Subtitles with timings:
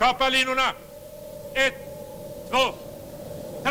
[0.00, 0.68] Kappa linorna!
[1.56, 1.74] Et,
[2.50, 2.74] två,
[3.64, 3.70] tre!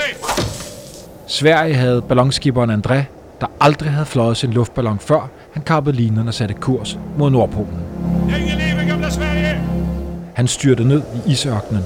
[1.28, 2.96] Sverige havde ballonskiberen André,
[3.42, 7.80] der aldrig havde fløjet sin luftballon før, han kappede linerne og satte kurs mod Nordpolen.
[8.30, 9.62] Længe leve gamla Sverige!
[10.36, 11.84] Han styrte ned i isørkenen.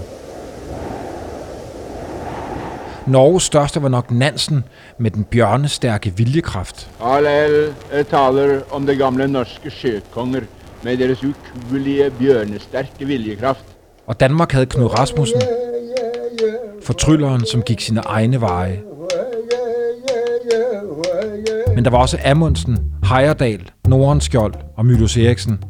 [3.08, 4.64] Norges største var nok Nansen
[4.98, 6.90] med den bjørnestærke viljekraft.
[7.02, 7.74] Hallel
[8.10, 10.42] taler om det gamle norske sjøkonger
[10.84, 13.73] med deres ukuelige bjørnestærke viljekraft.
[14.08, 15.42] Og Danmark havde Knud Rasmussen,
[16.84, 18.82] fortrylleren, som gik sine egne veje.
[21.76, 25.64] Men der var også Amundsen, Heyerdahl, Nordenskjold og Mylius Eriksen,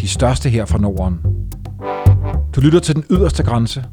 [0.00, 1.20] de største her fra Norden.
[2.56, 3.84] Du lytter til den yderste grænse.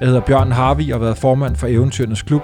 [0.00, 2.42] Jeg hedder Bjørn Harvi og har været formand for Eventyrenes Klub.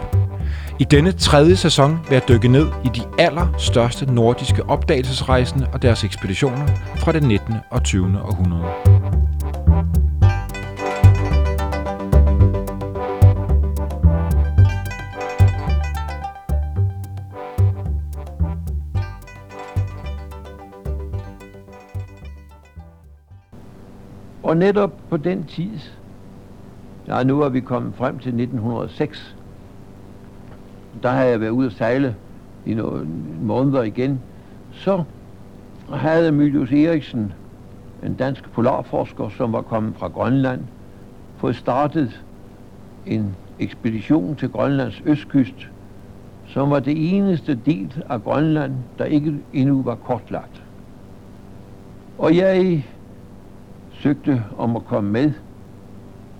[0.78, 6.04] I denne tredje sæson vil jeg dykke ned i de allerstørste nordiske opdagelsesrejsende og deres
[6.04, 7.54] ekspeditioner fra det 19.
[7.70, 8.04] og 20.
[8.04, 8.99] århundrede.
[24.50, 25.78] Og netop på den tid,
[27.08, 29.36] ja, nu er vi kommet frem til 1906,
[31.02, 32.14] der havde jeg været ude at sejle
[32.66, 33.06] i nogle
[33.42, 34.20] måneder igen,
[34.72, 35.02] så
[35.92, 37.32] havde Mylius Eriksen,
[38.04, 40.60] en dansk polarforsker, som var kommet fra Grønland,
[41.36, 42.24] fået startet
[43.06, 45.68] en ekspedition til Grønlands østkyst,
[46.46, 50.62] som var det eneste del af Grønland, der ikke endnu var kortlagt.
[52.18, 52.84] Og jeg
[54.00, 55.32] søgte om at komme med.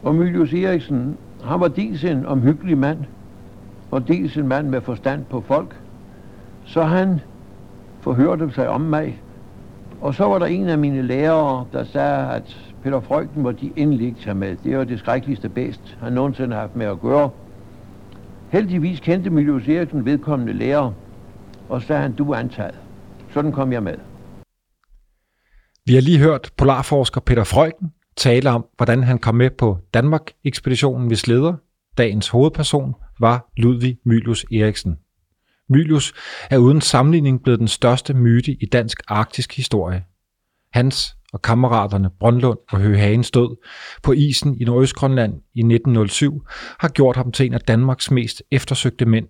[0.03, 2.99] Og Mylius Eriksen, han var dels en omhyggelig mand,
[3.91, 5.77] og dels en mand med forstand på folk.
[6.65, 7.21] Så han
[8.01, 9.23] forhørte sig om mig.
[10.01, 13.73] Og så var der en af mine lærere, der sagde, at Peter Frøgten må de
[13.77, 14.57] endelig ikke tage med.
[14.65, 17.31] Det var det skrækkeligste bedst, han nogensinde har haft med at gøre.
[18.49, 20.93] Heldigvis kendte Mylius Eriksen vedkommende lærer,
[21.69, 22.79] og sagde han, du er antaget.
[23.31, 23.95] Sådan kom jeg med.
[25.87, 31.07] Vi har lige hørt polarforsker Peter Frøken tale om, hvordan han kom med på Danmark-ekspeditionen,
[31.07, 31.55] hvis leder,
[31.99, 34.99] dagens hovedperson, var Ludvig Mylius Eriksen.
[35.69, 36.13] Mylius
[36.51, 40.05] er uden sammenligning blevet den største myte i dansk arktisk historie.
[40.73, 43.67] Hans og kammeraterne Brøndlund og Høhagen stod
[44.03, 46.47] på isen i Nordøstgrønland i 1907
[46.81, 49.29] har gjort ham til en af Danmarks mest eftersøgte mænd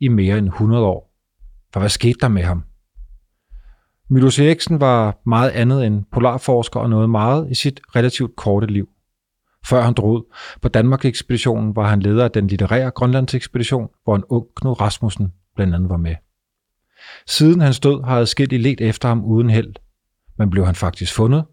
[0.00, 1.14] i mere end 100 år.
[1.72, 2.64] For hvad skete der med ham?
[4.10, 8.88] Milos Eriksen var meget andet end polarforsker og noget meget i sit relativt korte liv.
[9.66, 14.24] Før han drog ud på Danmark-ekspeditionen, var han leder af den litterære Grønlandsekspedition, hvor en
[14.28, 16.14] ung Knud Rasmussen blandt andet var med.
[17.26, 19.74] Siden han stod, har adskillige let efter ham uden held,
[20.38, 21.44] men blev han faktisk fundet?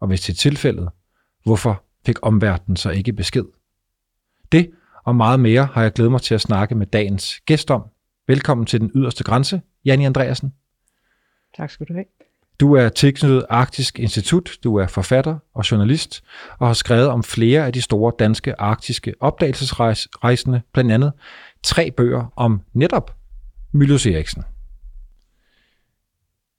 [0.00, 0.88] Og hvis til tilfældet,
[1.44, 3.44] hvorfor fik omverdenen så ikke besked?
[4.52, 4.70] Det
[5.04, 7.82] og meget mere har jeg glædet mig til at snakke med dagens gæst om.
[8.26, 10.52] Velkommen til den yderste grænse, Janni Andreasen.
[11.56, 12.04] Tak skal du have.
[12.60, 16.24] Du er tilknyttet Arktisk Institut, du er forfatter og journalist,
[16.58, 21.12] og har skrevet om flere af de store danske arktiske opdagelsesrejsende, blandt andet
[21.62, 23.16] tre bøger om netop
[23.72, 24.42] Mylius Eriksen.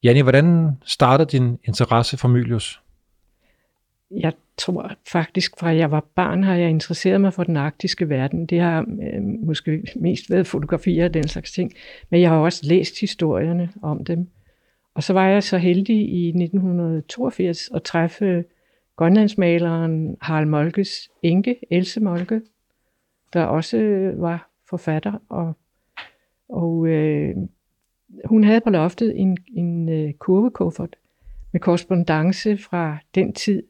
[0.03, 2.81] Janni, hvordan startede din interesse for Mylius?
[4.11, 8.45] Jeg tror faktisk, fra jeg var barn, har jeg interesseret mig for den arktiske verden.
[8.45, 11.73] Det har øh, måske mest været fotografier og den slags ting,
[12.09, 14.29] men jeg har også læst historierne om dem.
[15.00, 18.46] Og så var jeg så heldig i 1982 at træffe
[18.96, 22.42] grønlandsmaleren Harald Molkes enke, Else Molke,
[23.34, 25.14] der også øh, var forfatter.
[25.30, 25.54] Og,
[26.50, 27.36] og øh,
[28.26, 30.96] hun havde på loftet en, en øh, kurvekuffert
[31.52, 33.64] med korrespondence fra den tid,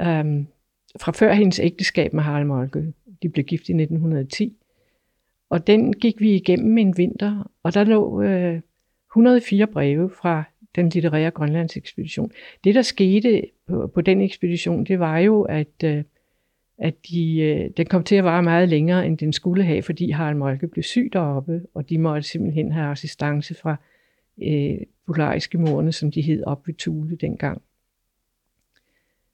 [0.00, 0.44] øh,
[1.00, 2.92] fra før hendes ægteskab med Harald Molke.
[3.22, 4.56] De blev gift i 1910.
[5.50, 8.60] Og den gik vi igennem en vinter, og der lå øh,
[9.12, 10.44] 104 breve fra
[10.76, 12.30] den litterære Grønlands ekspedition.
[12.64, 16.04] Det, der skete på, på den ekspedition, det var jo, at, øh,
[16.78, 20.10] at de, øh, den kom til at vare meget længere, end den skulle have, fordi
[20.10, 23.76] Harald Molke blev syg deroppe, og de måtte simpelthen have assistance fra
[24.42, 27.62] øh, polariske morne, som de hed op ved Tule dengang.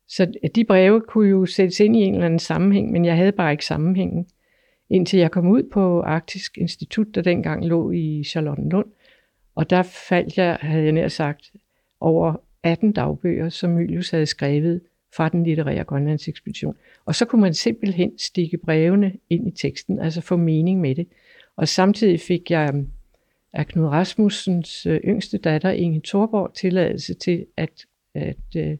[0.08, 3.32] Så de breve kunne jo sættes ind i en eller anden sammenhæng, men jeg havde
[3.32, 4.26] bare ikke sammenhængen,
[4.90, 8.86] indtil jeg kom ud på Arktisk Institut, der dengang lå i Charlottenlund,
[9.54, 11.52] og der faldt jeg, havde jeg nær sagt,
[12.00, 14.80] over 18 dagbøger, som Mylius havde skrevet
[15.16, 16.76] fra den litterære Grønlands ekspedition.
[17.04, 21.06] Og så kunne man simpelthen stikke brevene ind i teksten, altså få mening med det.
[21.56, 22.90] Og samtidig fik jeg mm,
[23.52, 27.84] af Knud Rasmussens øh, yngste datter, Inge Thorborg, tilladelse til at,
[28.14, 28.78] at, at,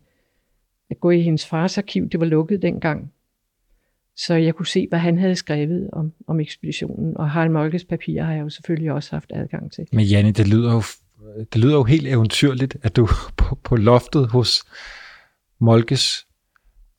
[0.90, 2.08] at gå i hendes fars arkiv.
[2.08, 3.13] Det var lukket dengang.
[4.16, 7.16] Så jeg kunne se, hvad han havde skrevet om, om ekspeditionen.
[7.16, 9.86] Og Harald Molkes papirer har jeg jo selvfølgelig også haft adgang til.
[9.92, 10.82] Men Janne, det lyder jo,
[11.52, 14.62] det lyder jo helt eventyrligt, at du på, på loftet hos
[15.60, 16.26] Molkes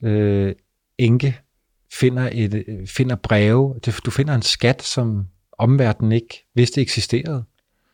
[0.03, 0.53] øh,
[0.97, 1.39] enke
[1.93, 3.79] finder, et, øh, finder breve.
[4.05, 5.27] Du finder en skat, som
[5.57, 7.43] omverdenen ikke vidste eksisterede.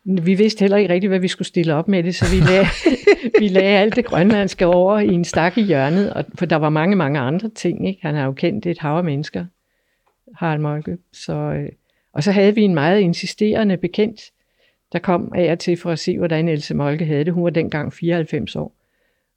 [0.06, 2.65] Vi vidste heller ikke rigtigt, hvad vi skulle stille op med det, så vi lagde,
[3.39, 6.69] vi lagde alt det grønlandske over i en stak i hjørnet, og, for der var
[6.69, 7.88] mange, mange andre ting.
[7.88, 8.01] Ikke?
[8.01, 9.45] Han har jo kendt et hav af mennesker,
[10.36, 10.98] Harald Molke.
[11.13, 11.69] Så, øh,
[12.13, 14.21] og så havde vi en meget insisterende bekendt,
[14.94, 17.33] der kom af og til for at se, hvordan Else Molke havde det.
[17.33, 18.75] Hun var dengang 94 år.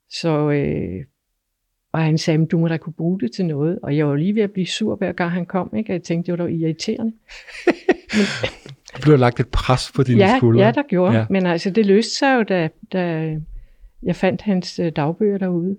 [0.09, 1.05] Så, øh,
[1.91, 3.79] og han sagde, du må da kunne bruge det til noget.
[3.83, 5.75] Og jeg var lige ved at blive sur, hver gang han kom.
[5.75, 5.89] Ikke?
[5.89, 7.13] Og jeg tænkte, det var da irriterende.
[7.65, 8.25] Men,
[8.95, 10.65] der blev lagt et pres på dine ja, skuldre.
[10.65, 11.17] Ja, der gjorde.
[11.17, 11.25] Ja.
[11.29, 13.35] Men altså, det løste sig jo, da, da
[14.03, 15.77] jeg fandt hans øh, dagbøger derude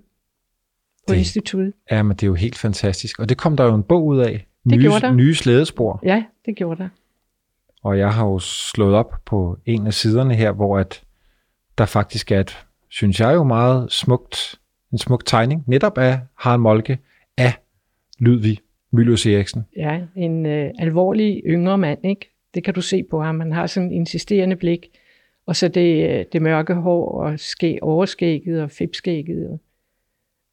[1.07, 1.73] på Det- instituttet.
[1.91, 3.19] Ja, men det er jo helt fantastisk.
[3.19, 4.47] Og det kom der jo en bog ud af.
[4.63, 5.13] Det nye, gjorde der.
[5.13, 5.99] nye slædespor.
[6.03, 6.89] Ja, det gjorde der.
[7.83, 11.03] Og jeg har jo slået op på en af siderne her, hvor at
[11.77, 14.55] der faktisk er et, synes jeg jo meget smukt,
[14.91, 16.97] en smuk tegning, netop af Harald Molke,
[17.37, 17.53] af
[18.19, 18.59] Ludvig
[18.91, 19.65] Mylius Eriksen.
[19.77, 22.36] Ja, en øh, alvorlig yngre mand, ikke?
[22.53, 23.39] Det kan du se på ham.
[23.39, 24.87] Han har sådan en insisterende blik.
[25.45, 29.49] Og så det, øh, det mørke hår og skæg, overskægget og fipskægget.
[29.49, 29.59] Og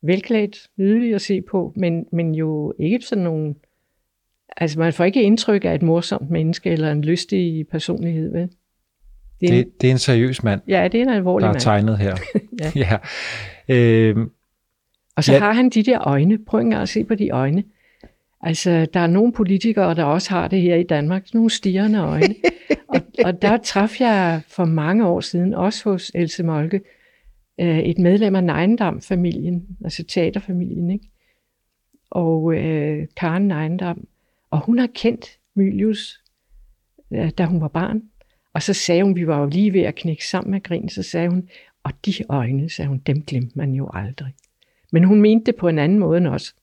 [0.02, 3.56] velklædt, nydelig at se på, men, men jo ikke sådan nogen...
[4.56, 8.49] Altså, man får ikke indtryk af et morsomt menneske eller en lystig personlighed, vel?
[9.41, 11.49] Det er en, Det, det er en seriøs mand, ja, det er en alvorlig der
[11.49, 11.61] er mand.
[11.61, 12.17] tegnet her.
[12.61, 12.73] Ja.
[12.76, 12.99] ja.
[13.75, 14.31] Øhm,
[15.17, 15.38] Og så Ja.
[15.38, 16.38] har han de der øjne.
[16.44, 17.64] Prøv at se på de øjne.
[18.46, 21.35] Altså, der er nogle politikere, der også har det her i Danmark.
[21.35, 22.35] Nogle stirrende øjne.
[22.88, 26.81] og, og der traf jeg for mange år siden, også hos Else Molke,
[27.61, 31.11] øh, et medlem af Neindam-familien, altså teaterfamilien, ikke?
[32.11, 34.06] Og øh, Karen Neindam.
[34.50, 36.20] Og hun har kendt Mylius,
[37.11, 38.02] øh, da hun var barn.
[38.55, 41.02] Og så sagde hun, vi var jo lige ved at knække sammen med grin, så
[41.02, 41.49] sagde hun,
[41.82, 44.35] og de øjne, sagde hun, dem glemte man jo aldrig.
[44.93, 46.55] Men hun mente det på en anden måde end os.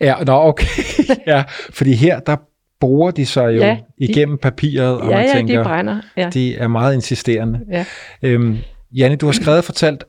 [0.00, 0.66] Ja, nå, okay.
[1.26, 2.36] ja, fordi her, der
[2.80, 5.64] bruger de sig jo ja, Ja, de- igennem papiret, og ja, man ja, tænker, de
[5.64, 6.00] brænder.
[6.16, 7.60] Ja, de er meget insisterende.
[7.70, 7.84] ja.
[8.22, 8.58] Øhm,
[8.96, 10.04] Janne, du har skrevet og fortalt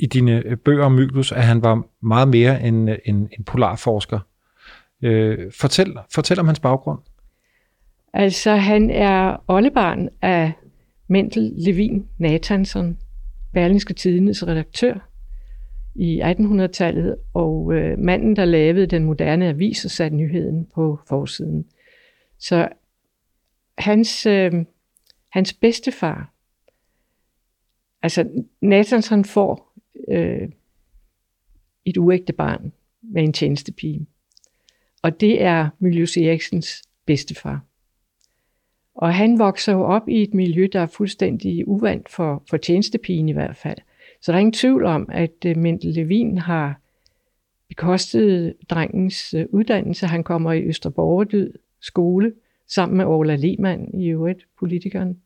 [0.00, 3.44] i dine øh, bøger om Mylius, at han var meget mere end øh, en, en
[3.44, 4.18] polarforsker.
[5.02, 6.98] Øh, fortæl, fortæl om hans baggrund.
[8.14, 10.52] Altså, han er oldebarn af
[11.08, 12.98] Mendel Levin Nathanson,
[13.54, 14.94] Berlingske Tidendes redaktør
[15.94, 21.66] i 1800-tallet, og øh, manden, der lavede den moderne avis og satte nyheden på forsiden.
[22.38, 22.68] Så
[23.78, 24.52] hans, øh,
[25.28, 26.32] hans bedstefar,
[28.02, 29.74] altså Nathanson får
[30.08, 30.48] øh,
[31.84, 32.72] et uægte barn
[33.02, 34.06] med en tjenestepige,
[35.02, 37.64] og det er Mylius Eriksens bedstefar.
[38.94, 43.28] Og han vokser jo op i et miljø, der er fuldstændig uvandt for, for tjenestepigen
[43.28, 43.78] i hvert fald.
[44.22, 46.80] Så der er ingen tvivl om, at øh, Mendel Levin har
[47.68, 50.06] bekostet drengens øh, uddannelse.
[50.06, 52.32] Han kommer i Østerborgerdyd skole
[52.68, 55.20] sammen med Orla Lehmann i øvrigt, politikeren.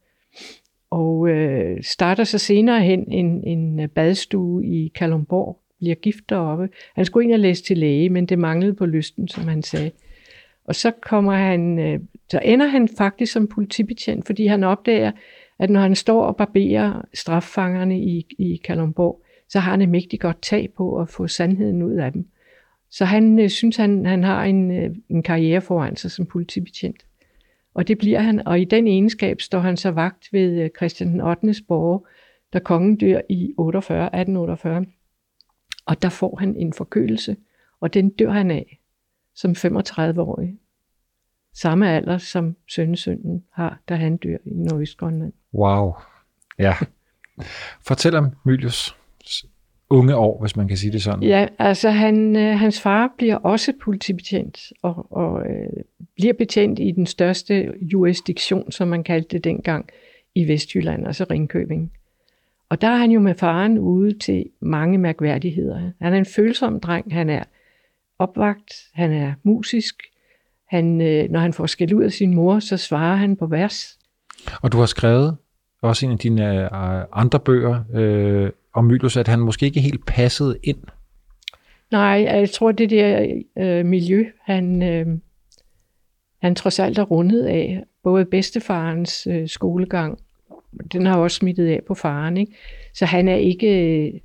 [0.91, 6.69] Og øh, starter så senere hen en, en øh, badstue i Kalumborg, bliver gift deroppe.
[6.95, 9.91] Han skulle egentlig læse til læge, men det manglede på lysten, som han sagde.
[10.65, 12.01] Og så kommer han, øh,
[12.31, 15.13] så ender han faktisk som politibetjent, fordi han opdager,
[15.59, 20.23] at når han står og barberer straffangerne i, i Kalundborg, så har han et mægtigt
[20.23, 22.29] godt tag på at få sandheden ud af dem.
[22.91, 27.07] Så han øh, synes, han, han har en, øh, en karriere foran sig som politibetjent.
[27.75, 31.11] Og det bliver han, og i den egenskab står han så vagt ved øh, Christian
[31.11, 31.55] den 8.
[31.69, 31.99] borger,
[32.53, 34.87] da kongen dør i 48, 1848.
[35.87, 37.37] Og der får han en forkølelse,
[37.81, 38.81] og den dør han af
[39.35, 40.59] som 35-årig.
[41.57, 45.33] Samme alder som sønnesønnen har, da han dør i Nordøstgrønland.
[45.55, 45.93] Wow.
[46.59, 46.75] Ja.
[47.87, 48.97] Fortæl om Mylius
[49.91, 51.23] unge år, hvis man kan sige det sådan.
[51.23, 55.83] Ja, altså han, øh, hans far bliver også politibetjent, og, og øh,
[56.15, 59.89] bliver betjent i den største jurisdiktion, som man kaldte det dengang,
[60.35, 61.93] i Vestjylland, altså Ringkøbing.
[62.69, 65.91] Og der er han jo med faren ude til mange mærkværdigheder.
[66.01, 67.43] Han er en følsom dreng, han er
[68.19, 70.03] opvagt, han er musisk.
[70.69, 73.99] Han, øh, når han får skæld ud af sin mor, så svarer han på vers.
[74.63, 75.37] Og du har skrevet
[75.83, 76.69] også en af dine øh,
[77.13, 80.79] andre bøger øh, om Mylius, at han måske ikke helt passede ind.
[81.91, 85.07] Nej, jeg tror, det der øh, miljø, han, øh,
[86.43, 87.83] han trods alt er rundet af.
[88.03, 90.19] Både bedstefarens øh, skolegang,
[90.93, 92.37] den har også smittet af på faren.
[92.37, 92.53] Ikke?
[92.95, 94.21] Så han er ikke øh,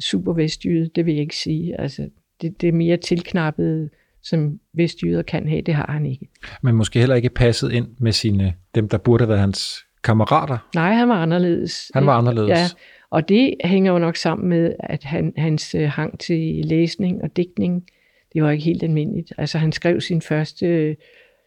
[0.00, 1.80] super vestjyde, det vil jeg ikke sige.
[1.80, 2.08] Altså,
[2.40, 3.90] det, det mere tilknappede,
[4.28, 6.28] som vestjyder kan have, det har han ikke.
[6.62, 10.58] Men måske heller ikke passet ind med sine, dem, der burde have været hans kammerater.
[10.74, 11.90] Nej, han var anderledes.
[11.94, 12.50] Han var anderledes.
[12.50, 12.66] Ja,
[13.10, 17.36] og det hænger jo nok sammen med, at han, hans øh, hang til læsning og
[17.36, 17.86] digtning,
[18.32, 19.32] det var ikke helt almindeligt.
[19.38, 20.96] Altså han skrev sin første,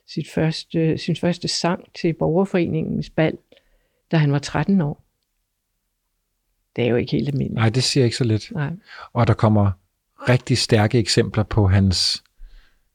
[0.07, 3.37] sit første, sin første sang til borgerforeningens bal,
[4.11, 5.05] da han var 13 år.
[6.75, 7.55] Det er jo ikke helt almindeligt.
[7.55, 8.51] Nej, det siger ikke så lidt.
[8.51, 8.71] Nej.
[9.13, 9.71] Og der kommer
[10.29, 12.23] rigtig stærke eksempler på hans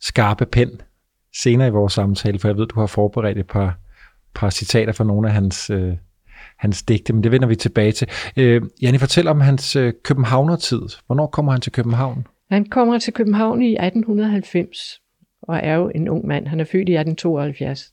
[0.04, 0.80] skarpe pen
[1.42, 3.78] senere i vores samtale, for jeg ved, du har forberedt et par,
[4.34, 5.92] par citater fra nogle af hans, øh,
[6.56, 8.08] hans digte, men det vender vi tilbage til.
[8.36, 10.82] Øh, Janne, fortæl om hans øh, københavnertid.
[11.06, 12.26] Hvornår kommer han til København?
[12.50, 15.00] Han kommer til København i 1890
[15.42, 16.46] og er jo en ung mand.
[16.46, 17.92] Han er født i 1872.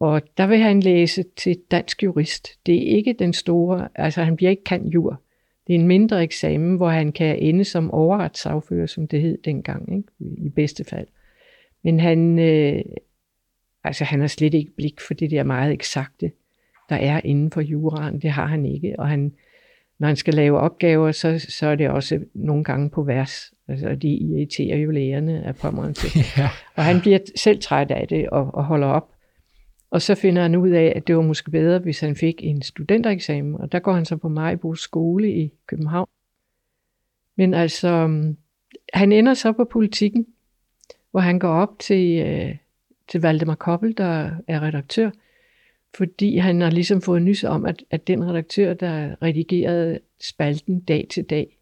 [0.00, 2.48] Og der vil han læse til dansk jurist.
[2.66, 5.20] Det er ikke den store, altså han bliver ikke kan jur.
[5.70, 9.96] Det er en mindre eksamen, hvor han kan ende som overretssagfører, som det hed dengang,
[9.96, 10.08] ikke?
[10.18, 11.06] i bedste fald.
[11.82, 12.82] Men han, øh,
[13.84, 16.32] altså han har slet ikke blik for det der meget eksakte,
[16.88, 18.18] der er inden for juraen.
[18.18, 19.32] Det har han ikke, og han,
[19.98, 23.52] når han skal lave opgaver, så, så er det også nogle gange på vers.
[23.68, 26.10] Altså, de irriterer jo lærerne af pommeren til.
[26.38, 26.48] Ja.
[26.76, 29.08] Og han bliver selv træt af det og, og holder op.
[29.90, 32.62] Og så finder han ud af, at det var måske bedre, hvis han fik en
[32.62, 33.54] studentereksamen.
[33.54, 36.08] Og der går han så på Majbo skole i København.
[37.36, 38.36] Men altså, mm,
[38.92, 40.26] han ender så på politikken,
[41.10, 42.56] hvor han går op til, øh,
[43.08, 45.10] til Valdemar Koppel, der er redaktør,
[45.96, 51.06] fordi han har ligesom fået nys om, at, at den redaktør, der redigerede spalten dag
[51.10, 51.56] til dag,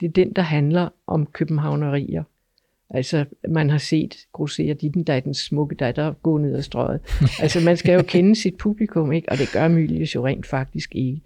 [0.00, 2.24] det er den, der handler om københavnerier.
[2.90, 7.00] Altså, man har set Grosser Ditten, der er den smukke datter, gå ned ad strøget.
[7.42, 9.28] Altså, man skal jo kende sit publikum, ikke?
[9.28, 11.20] og det gør Mylius jo rent faktisk ikke.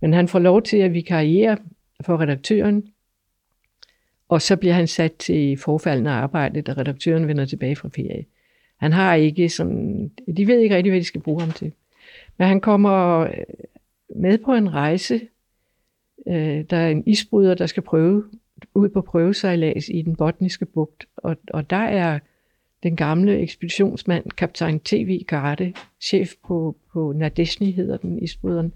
[0.00, 1.58] Men han får lov til at vikariere
[2.00, 2.84] for redaktøren,
[4.28, 8.24] og så bliver han sat til forfaldende arbejde, da redaktøren vender tilbage fra ferie.
[8.76, 11.72] Han har ikke sådan, de ved ikke rigtig, hvad de skal bruge ham til.
[12.38, 13.30] Men han kommer øh,
[14.16, 15.20] med på en rejse.
[16.28, 18.24] Øh, der er en isbryder, der skal prøve
[18.74, 22.18] ud på prøvesejlads i den botniske bugt, og, og der er
[22.82, 25.24] den gamle ekspeditionsmand, kaptajn T.V.
[25.26, 28.72] Garde, chef på, på Nadeshni, hedder den isbryderen,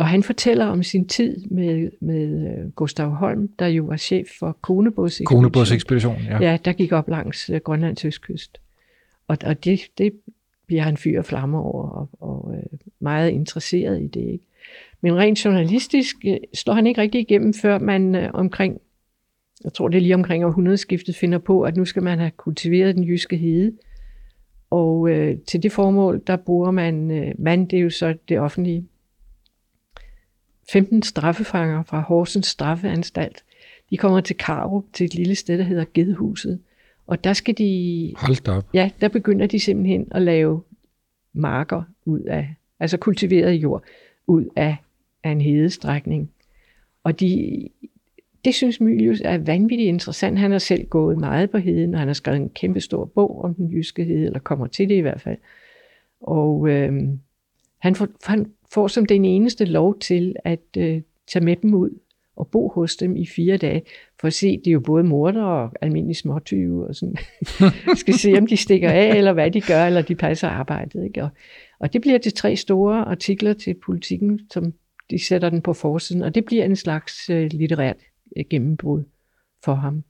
[0.00, 4.28] og han fortæller om sin tid med, med øh, Gustav Holm, der jo var chef
[4.38, 6.42] for Konebåds Konebåds ekspedition, ja.
[6.42, 6.58] ja.
[6.64, 8.60] der gik op langs uh, Grønlands østkyst.
[9.28, 10.12] Og, og det, det
[10.66, 14.20] bliver han fyr og flammer over, og, og uh, meget interesseret i det.
[14.20, 14.44] Ikke?
[15.00, 18.80] Men rent journalistisk uh, slår han ikke rigtig igennem, før man uh, omkring,
[19.64, 22.94] jeg tror det er lige omkring århundredeskiftet, finder på, at nu skal man have kultiveret
[22.94, 23.72] den jyske hede.
[24.70, 28.40] Og uh, til det formål, der bruger man, uh, man det er jo så det
[28.40, 28.84] offentlige,
[30.72, 33.44] 15 straffefanger fra Horsens straffeanstalt.
[33.90, 36.60] De kommer til Karup, til et lille sted, der hedder Gedhuset.
[37.06, 38.12] Og der skal de...
[38.16, 38.66] Hold op.
[38.74, 40.62] Ja, der begynder de simpelthen at lave
[41.32, 43.82] marker ud af, altså kultiveret jord,
[44.26, 44.76] ud af,
[45.24, 46.30] af en hedestrækning.
[47.04, 47.68] Og de,
[48.44, 50.38] det synes Mylius er vanvittigt interessant.
[50.38, 53.44] Han har selv gået meget på heden, og han har skrevet en kæmpe stor bog
[53.44, 55.38] om den jyske hede, eller kommer til det i hvert fald.
[56.20, 56.92] Og øh,
[57.78, 61.90] han, får, han får som den eneste lov til at øh, tage med dem ud
[62.36, 63.82] og bo hos dem i fire dage,
[64.20, 67.16] for at se, det er jo både morder og almindelige småtyve, og sådan.
[67.96, 71.04] skal se, om de stikker af, eller hvad de gør, eller de passer arbejdet.
[71.04, 71.22] Ikke?
[71.22, 71.28] Og,
[71.78, 74.72] og det bliver til tre store artikler til politikken, som
[75.10, 77.96] de sætter den på forsiden, og det bliver en slags øh, litterært
[78.36, 79.04] øh, gennembrud
[79.64, 80.04] for ham.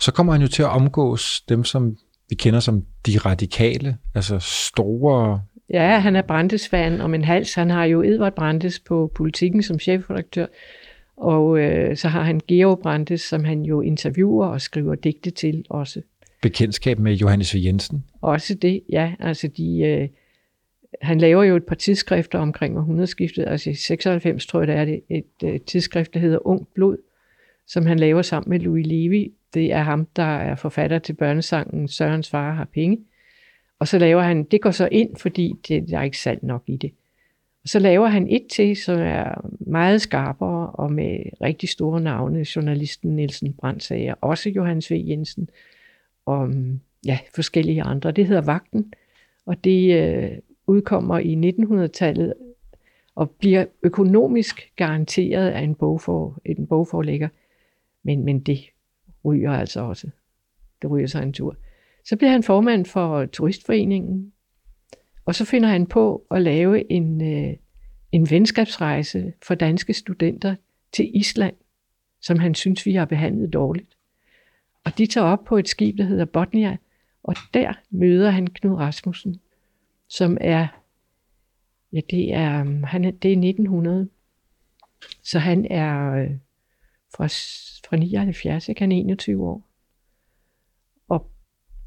[0.00, 1.96] Så kommer han jo til at omgås dem, som
[2.28, 7.54] vi kender som de radikale, altså store Ja, han er Brandes-fan om en hals.
[7.54, 10.46] Han har jo Edvard Brandes på politikken som chefredaktør,
[11.16, 15.64] og øh, så har han Georg Brandes, som han jo interviewer og skriver digte til
[15.70, 16.00] også.
[16.42, 17.58] Bekendtskab med Johannes V.
[17.58, 18.04] Jensen.
[18.20, 19.12] Også det, ja.
[19.20, 20.08] Altså de, øh,
[21.00, 23.44] han laver jo et par tidsskrifter omkring århundredeskiftet.
[23.48, 26.96] Altså i 96 tror jeg, der er det et øh, tidsskrift, der hedder Ung Blod,
[27.66, 29.32] som han laver sammen med Louis Levy.
[29.54, 32.98] Det er ham, der er forfatter til børnesangen Sørens far har penge.
[33.78, 36.62] Og så laver han, det går så ind, fordi det, der er ikke salg nok
[36.66, 36.92] i det.
[37.62, 42.46] Og så laver han et til, som er meget skarpere og med rigtig store navne.
[42.56, 44.94] Journalisten Nielsen Brandsager, også Johannes V.
[45.06, 45.48] Jensen
[46.26, 46.54] og
[47.06, 48.12] ja, forskellige andre.
[48.12, 48.92] Det hedder Vagten,
[49.46, 50.30] og det øh,
[50.66, 52.34] udkommer i 1900-tallet
[53.14, 57.28] og bliver økonomisk garanteret af en, bogfor, en bogforlægger.
[58.02, 58.60] Men, men det
[59.24, 60.10] ryger altså også.
[60.82, 61.56] Det ryger sig en tur.
[62.04, 64.32] Så bliver han formand for Turistforeningen,
[65.24, 67.56] og så finder han på at lave en, øh,
[68.12, 70.54] en venskabsrejse for danske studenter
[70.92, 71.54] til Island,
[72.20, 73.96] som han synes, vi har behandlet dårligt.
[74.84, 76.76] Og de tager op på et skib, der hedder Botnia,
[77.22, 79.40] og der møder han Knud Rasmussen,
[80.12, 80.66] som er,
[81.92, 84.08] ja, det er, um, han er, det er 1900.
[85.22, 86.30] Så han er øh,
[87.16, 87.26] fra,
[87.88, 88.80] fra 79, ikke?
[88.80, 89.68] han er 21 år.
[91.08, 91.30] Og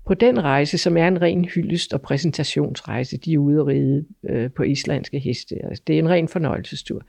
[0.06, 4.06] på den rejse, som er en ren hyldest og præsentationsrejse, de er ude og ride
[4.24, 5.66] øh, på islandske heste.
[5.66, 7.02] Altså, det er en ren fornøjelsestur.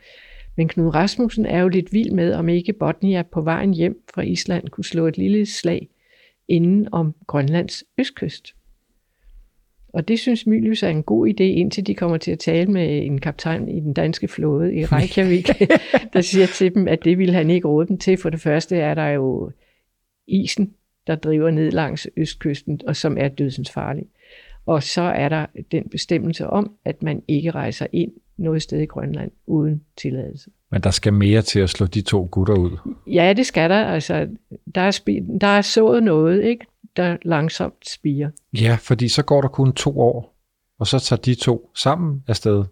[0.56, 4.22] Men Knud Rasmussen er jo lidt vild med, om ikke Botnia på vejen hjem fra
[4.22, 5.88] Island kunne slå et lille slag
[6.48, 8.56] inden om Grønlands østkyst.
[9.96, 13.06] Og det synes Mylius er en god idé, indtil de kommer til at tale med
[13.06, 15.48] en kaptajn i den danske flåde i Reykjavik,
[16.12, 18.16] der siger til dem, at det vil han ikke råde dem til.
[18.16, 19.50] For det første er der jo
[20.26, 20.74] isen,
[21.06, 24.04] der driver ned langs østkysten, og som er dødsens farlig.
[24.66, 28.86] Og så er der den bestemmelse om, at man ikke rejser ind noget sted i
[28.86, 30.50] Grønland uden tilladelse.
[30.70, 32.70] Men der skal mere til at slå de to gutter ud.
[33.06, 33.84] Ja, det skal der.
[33.84, 34.28] Altså,
[34.74, 36.66] der, er, spi- der er sået noget, ikke?
[36.96, 38.30] Der langsomt spiger.
[38.60, 40.36] Ja, fordi så går der kun to år,
[40.78, 42.64] og så tager de to sammen afsted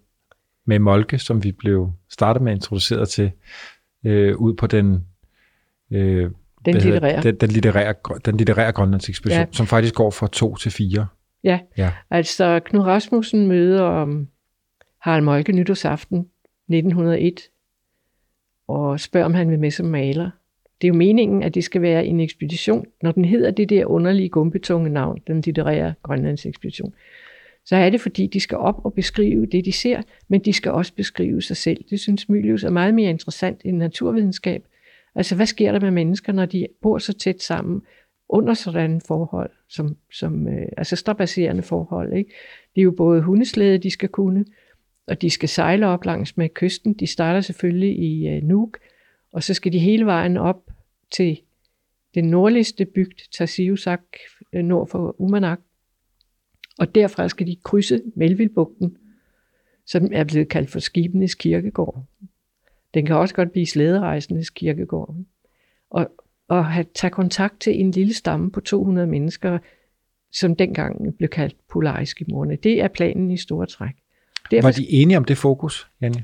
[0.65, 3.31] med Molke, som vi blev startet med at introducere til,
[4.05, 5.05] øh, ud på den,
[5.91, 6.31] øh,
[6.65, 7.21] Den litterære.
[7.21, 7.93] den, den litterære,
[8.25, 9.45] den litterære Grønlandsekspedition, ja.
[9.45, 9.51] Ja.
[9.51, 11.07] som faktisk går fra to til fire.
[11.43, 11.91] Ja, Ja.
[12.09, 14.27] altså Knud Rasmussen møder um,
[15.01, 17.39] Harald Molke nytårsaften 1901
[18.67, 20.29] og spørger, om han vil med som maler.
[20.81, 22.85] Det er jo meningen, at det skal være en ekspedition.
[23.01, 26.93] Når den hedder det der underlige gumbetunge navn, den litterære Grønlands ekspedition,
[27.65, 30.71] så er det fordi, de skal op og beskrive det, de ser, men de skal
[30.71, 31.83] også beskrive sig selv.
[31.89, 34.63] Det synes Mylius er meget mere interessant end naturvidenskab.
[35.15, 37.81] Altså, hvad sker der med mennesker, når de bor så tæt sammen
[38.29, 42.13] under sådan forhold, som, som øh, altså strabasserende forhold.
[42.13, 42.33] Ikke?
[42.75, 44.45] Det er jo både hundeslæde, de skal kunne,
[45.07, 46.93] og de skal sejle op langs med kysten.
[46.93, 48.77] De starter selvfølgelig i øh, Nuuk,
[49.35, 50.71] og så skal de hele vejen op
[51.11, 51.41] til
[52.13, 54.01] den nordligste bygd, Tarsiusak,
[54.53, 55.59] øh, nord for Umanak.
[56.79, 58.97] Og derfra skal de krydse Melvillebugten,
[59.85, 62.03] som er blevet kaldt for skibenes kirkegård.
[62.93, 65.15] Den kan også godt blive slæderejsendes kirkegård.
[65.89, 66.11] Og,
[66.47, 69.57] og have, tage kontakt til en lille stamme på 200 mennesker,
[70.31, 72.55] som dengang blev kaldt polariskimorerne.
[72.55, 73.95] Det er planen i store træk.
[74.51, 76.23] Derfor Var de enige om det fokus, Janne?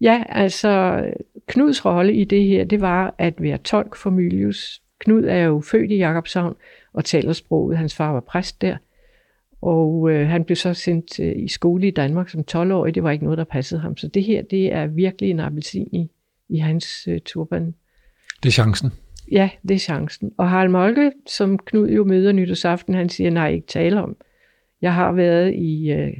[0.00, 1.04] Ja, altså
[1.46, 4.82] Knuds rolle i det her, det var at være tolk for Mylius.
[4.98, 6.56] Knud er jo født i Jakobshavn
[6.92, 7.78] og taler sproget.
[7.78, 8.76] Hans far var præst der.
[9.62, 12.94] Og øh, han blev så sendt øh, i skole i Danmark som 12-årig.
[12.94, 13.96] Det var ikke noget, der passede ham.
[13.96, 16.10] Så det her, det er virkelig en appelsin i,
[16.48, 17.74] i hans øh, turban.
[18.42, 18.92] Det er chancen.
[19.32, 20.32] Ja, det er chancen.
[20.38, 24.16] Og Harald Molke, som Knud jo møder nytårsaften, han siger, nej, ikke tale om.
[24.82, 26.12] Jeg har været i, øh,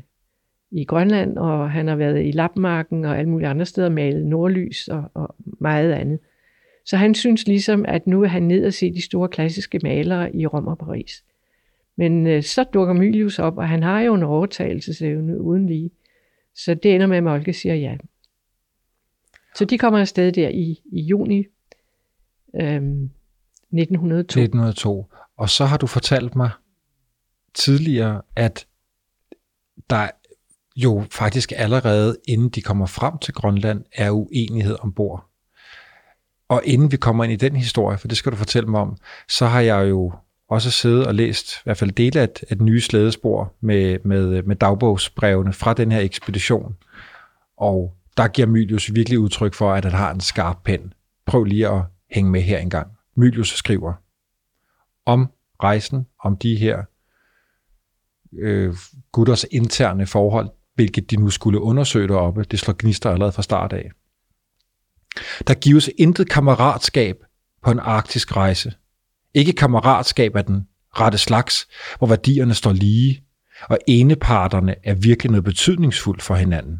[0.70, 4.88] i Grønland, og han har været i Lapmarken og alle mulige andre steder, malet nordlys
[4.88, 6.18] og, og meget andet.
[6.85, 10.37] Så han synes ligesom, at nu er han ned og se de store klassiske malere
[10.37, 11.24] i Rom og Paris.
[11.96, 15.90] Men øh, så dukker Mylius op, og han har jo en overtagelsesevne uden lige.
[16.54, 17.96] Så det ender med, at Molke siger ja.
[19.54, 21.46] Så de kommer afsted der i, i juni
[22.54, 23.11] øhm,
[23.72, 24.40] 1902.
[24.40, 25.07] 1902.
[25.37, 26.50] Og så har du fortalt mig
[27.54, 28.66] tidligere, at
[29.90, 30.11] der
[30.78, 35.24] jo faktisk allerede, inden de kommer frem til Grønland, er uenighed ombord.
[36.48, 38.96] Og inden vi kommer ind i den historie, for det skal du fortælle mig om,
[39.28, 40.12] så har jeg jo
[40.48, 44.42] også siddet og læst i hvert fald dele af et, et nye slædespor med, med,
[44.42, 46.76] med dagbogsbrevene fra den her ekspedition.
[47.56, 50.92] Og der giver Mylius virkelig udtryk for, at han har en skarp pen.
[51.26, 52.88] Prøv lige at hænge med her engang.
[53.16, 53.92] Mylius skriver
[55.06, 55.30] om
[55.62, 56.82] rejsen, om de her
[58.38, 58.74] øh,
[59.12, 62.44] gutters interne forhold, hvilket de nu skulle undersøge deroppe.
[62.44, 63.90] Det slår gnister allerede fra start af.
[65.46, 67.16] Der gives intet kammeratskab
[67.64, 68.72] på en arktisk rejse.
[69.34, 70.66] Ikke kammeratskab af den
[71.00, 73.22] rette slags, hvor værdierne står lige,
[73.62, 76.78] og eneparterne er virkelig noget betydningsfuldt for hinanden.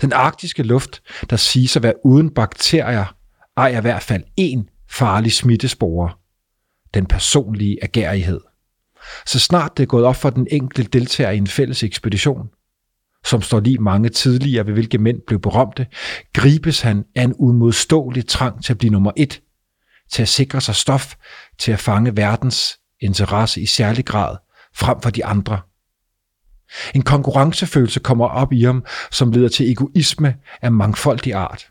[0.00, 3.16] Den arktiske luft, der siges at være uden bakterier,
[3.56, 6.12] ejer i hvert fald én farlig smittespore.
[6.94, 8.40] Den personlige agerighed.
[9.26, 12.48] Så snart det er gået op for den enkelte deltager i en fælles ekspedition,
[13.24, 15.86] som står lige mange tidligere, ved hvilke mænd blev berømte,
[16.32, 19.40] gribes han af en udmodståelig trang til at blive nummer et,
[20.12, 21.14] til at sikre sig stof,
[21.58, 24.36] til at fange verdens interesse i særlig grad
[24.74, 25.60] frem for de andre.
[26.94, 31.66] En konkurrencefølelse kommer op i ham, som leder til egoisme af mangfoldig art.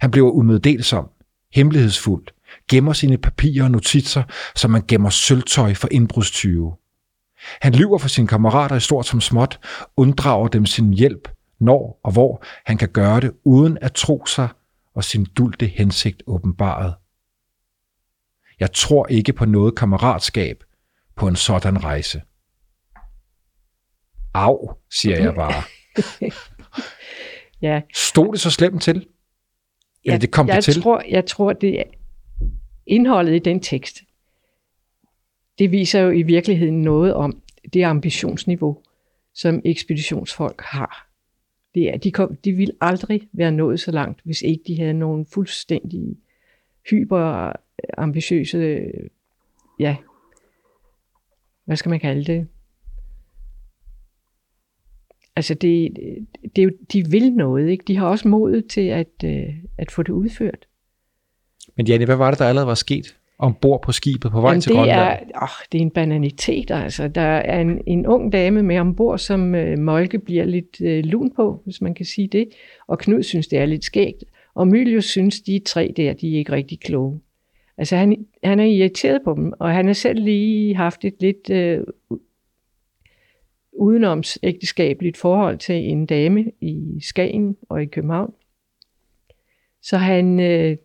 [0.00, 1.08] Han bliver umeddelsom,
[1.54, 2.26] hemmelighedsfuld,
[2.70, 4.22] gemmer sine papirer og notitser,
[4.56, 6.72] som man gemmer sølvtøj for indbrudstyve.
[7.60, 9.60] Han lyver for sine kammerater i stort som småt,
[9.96, 11.28] unddrager dem sin hjælp,
[11.58, 14.48] når og hvor han kan gøre det, uden at tro sig
[14.94, 16.94] og sin dulte hensigt åbenbaret.
[18.60, 20.64] Jeg tror ikke på noget kammeratskab
[21.16, 22.22] på en sådan rejse.
[24.34, 25.62] Au, siger jeg bare.
[27.62, 28.96] Ja, Stod det så slemt til?
[28.96, 29.06] Eller
[30.04, 30.82] jeg, det kom jeg det til?
[30.82, 31.84] Tror, jeg tror, det er
[32.86, 34.02] indholdet i den tekst,
[35.58, 38.78] det viser jo i virkeligheden noget om det ambitionsniveau,
[39.34, 41.08] som ekspeditionsfolk har.
[41.74, 44.94] Det er, de, kom, de ville aldrig være nået så langt, hvis ikke de havde
[44.94, 46.16] nogle fuldstændig
[46.90, 48.80] hyperambitiøse,
[49.78, 49.96] ja,
[51.64, 52.46] hvad skal man kalde det?
[55.36, 55.96] Altså, det,
[56.56, 57.84] det er de vil noget, ikke?
[57.88, 60.66] De har også modet til at, øh, at få det udført.
[61.76, 64.60] Men Janne, hvad var det, der allerede var sket ombord på skibet på vej Jamen,
[64.60, 65.30] til det Grønland?
[65.34, 67.08] er, åh, det er en bananitet, altså.
[67.08, 71.32] Der er en, en ung dame med ombord, som øh, Molke bliver lidt øh, lun
[71.36, 72.48] på, hvis man kan sige det.
[72.86, 74.24] Og Knud synes, det er lidt skægt.
[74.54, 77.20] Og Mylius synes, de tre der, de er ikke rigtig kloge.
[77.78, 81.50] Altså, han, han er irriteret på dem, og han har selv lige haft et lidt
[81.50, 81.80] øh,
[83.72, 88.34] udenoms ægteskabeligt forhold til en dame i Skagen og i København.
[89.82, 90.76] Så han øh,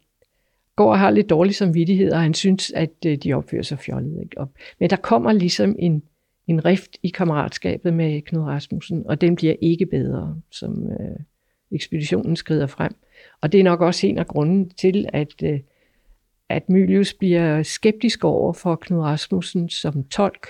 [0.79, 4.21] går og har lidt dårlig samvittighed, og han synes, at øh, de opfører sig fjollet.
[4.23, 4.37] Ikke?
[4.37, 6.03] Og, men der kommer ligesom en,
[6.47, 11.19] en rift i kammeratskabet med Knud Rasmussen, og den bliver ikke bedre, som øh,
[11.71, 12.95] ekspeditionen skrider frem.
[13.41, 15.59] Og det er nok også en af grunden til, at, øh,
[16.49, 20.47] at Mylius bliver skeptisk over for Knud Rasmussen som tolk,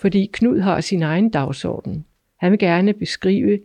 [0.00, 2.04] fordi Knud har sin egen dagsorden.
[2.36, 3.60] Han vil gerne beskrive,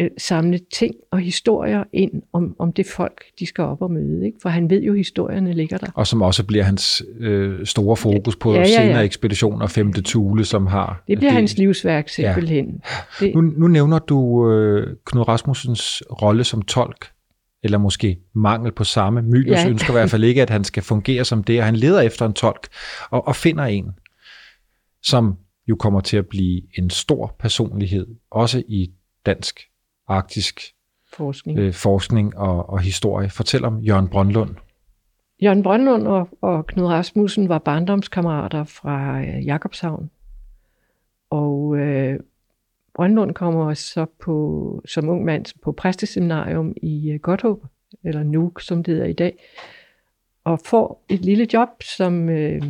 [0.00, 4.26] øh, samle ting og historier ind om, om det folk, de skal op og møde.
[4.26, 4.38] Ikke?
[4.42, 5.86] For han ved jo, at historierne ligger der.
[5.94, 10.02] Og som også bliver hans øh, store fokus på Ja, ja, ja, senere ekspeditioner, femte
[10.02, 11.04] Thule, som har...
[11.08, 12.80] Det bliver hans livsværk simpelthen.
[13.20, 13.26] Ja.
[13.26, 17.06] Det, Nu, nu nævner du øh, Knud Rasmussens rolle som tolk,
[17.62, 19.22] eller måske mangel på samme.
[19.22, 19.58] Mylius.
[19.58, 19.68] Ja.
[19.68, 22.26] ønsker i hvert fald ikke, at han skal fungere som det, og han leder efter
[22.26, 22.68] en tolk,
[23.10, 23.86] og, og finder en,
[25.02, 25.36] som
[25.68, 28.90] jo kommer til at blive en stor personlighed, også i
[29.26, 29.69] dansk
[30.10, 30.74] arktisk
[31.12, 31.58] forskning.
[31.58, 33.30] øh, forskning og, og historie.
[33.30, 34.54] Fortæl om Jørgen Brøndlund.
[35.42, 40.10] Jørgen Brøndlund og, og Knud Rasmussen var barndomskammerater fra øh, Jakobshavn.
[41.30, 42.20] Og øh,
[42.94, 47.64] Brøndlund kommer så på, som ung mand på præsteseminarium i øh, Godthåb,
[48.04, 49.38] eller Nuuk, som det hedder i dag,
[50.44, 52.62] og får et lille job som øh,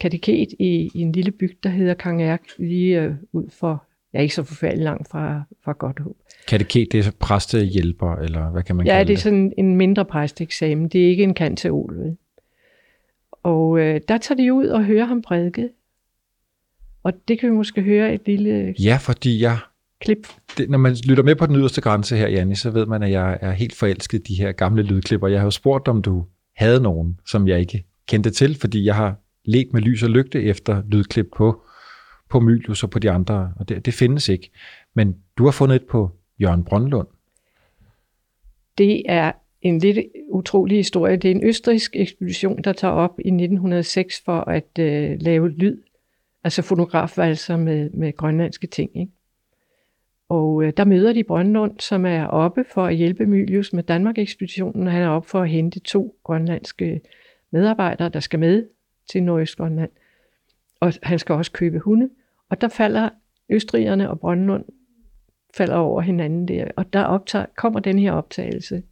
[0.00, 4.34] kateket i, i en lille bygd, der hedder Kangærk, lige øh, ud for, ja ikke
[4.34, 6.16] så forfærdeligt langt fra, fra Godthåb.
[6.48, 10.04] Kateket, det er præstehjælper, eller hvad kan man Ja, kalde det er sådan en mindre
[10.04, 10.88] præsteksamen.
[10.88, 12.16] Det er ikke en kanteol, vel?
[13.42, 15.68] Og øh, der tager de ud og hører ham prædike.
[17.02, 19.58] Og det kan vi måske høre et lille Ja, fordi jeg
[20.00, 20.26] klip.
[20.58, 23.10] det, når man lytter med på den yderste grænse her, Janni, så ved man, at
[23.10, 25.28] jeg er helt forelsket i de her gamle lydklipper.
[25.28, 26.24] Jeg har jo spurgt, om du
[26.56, 30.42] havde nogen, som jeg ikke kendte til, fordi jeg har let med lys og lygte
[30.42, 31.62] efter lydklip på,
[32.30, 34.50] på Mylius og på de andre, og det, det findes ikke.
[34.94, 37.08] Men du har fundet et på Jørgen Brøndlund.
[38.78, 41.16] Det er en lidt utrolig historie.
[41.16, 45.82] Det er en østrisk ekspedition, der tager op i 1906 for at øh, lave lyd,
[46.44, 48.90] altså fotografvalser med, med grønlandske ting.
[49.00, 49.12] Ikke?
[50.28, 54.86] Og øh, der møder de Brøndlund, som er oppe for at hjælpe Mylius med Danmark-ekspeditionen,
[54.86, 57.00] og han er oppe for at hente to grønlandske
[57.50, 58.66] medarbejdere, der skal med
[59.10, 59.90] til Nordøstgrønland.
[60.80, 62.10] Og han skal også købe hunde.
[62.50, 63.08] Og der falder
[63.50, 64.64] østrigerne og Brøndlund
[65.54, 66.64] falder over hinanden der.
[66.76, 68.82] Og der optager, kommer den her optagelse,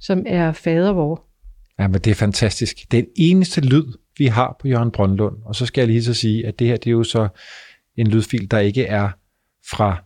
[0.00, 1.24] som er fader vor.
[1.78, 2.76] Ja, men det er fantastisk.
[2.90, 3.84] Det er den eneste lyd,
[4.18, 5.36] vi har på Jørgen Brøndlund.
[5.44, 7.28] Og så skal jeg lige så sige, at det her det er jo så
[7.96, 9.10] en lydfil, der ikke er
[9.70, 9.96] fra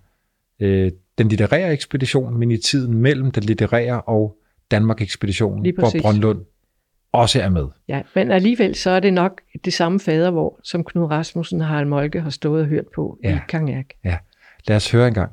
[0.61, 4.38] øh, den litterære ekspedition, men i tiden mellem den litterære og
[4.70, 5.92] Danmark-ekspeditionen, hvor.
[6.03, 6.44] Brøndlund
[7.12, 7.66] også er med.
[7.88, 11.66] Ja, men alligevel så er det nok det samme fader vor, som Knud Rasmussen og
[11.66, 13.29] Harald Molke har stået og hørt på ja.
[13.29, 13.37] Ja.
[13.37, 13.87] i Kangærk.
[14.05, 14.18] Ja,
[14.68, 15.33] lad os høre en gang.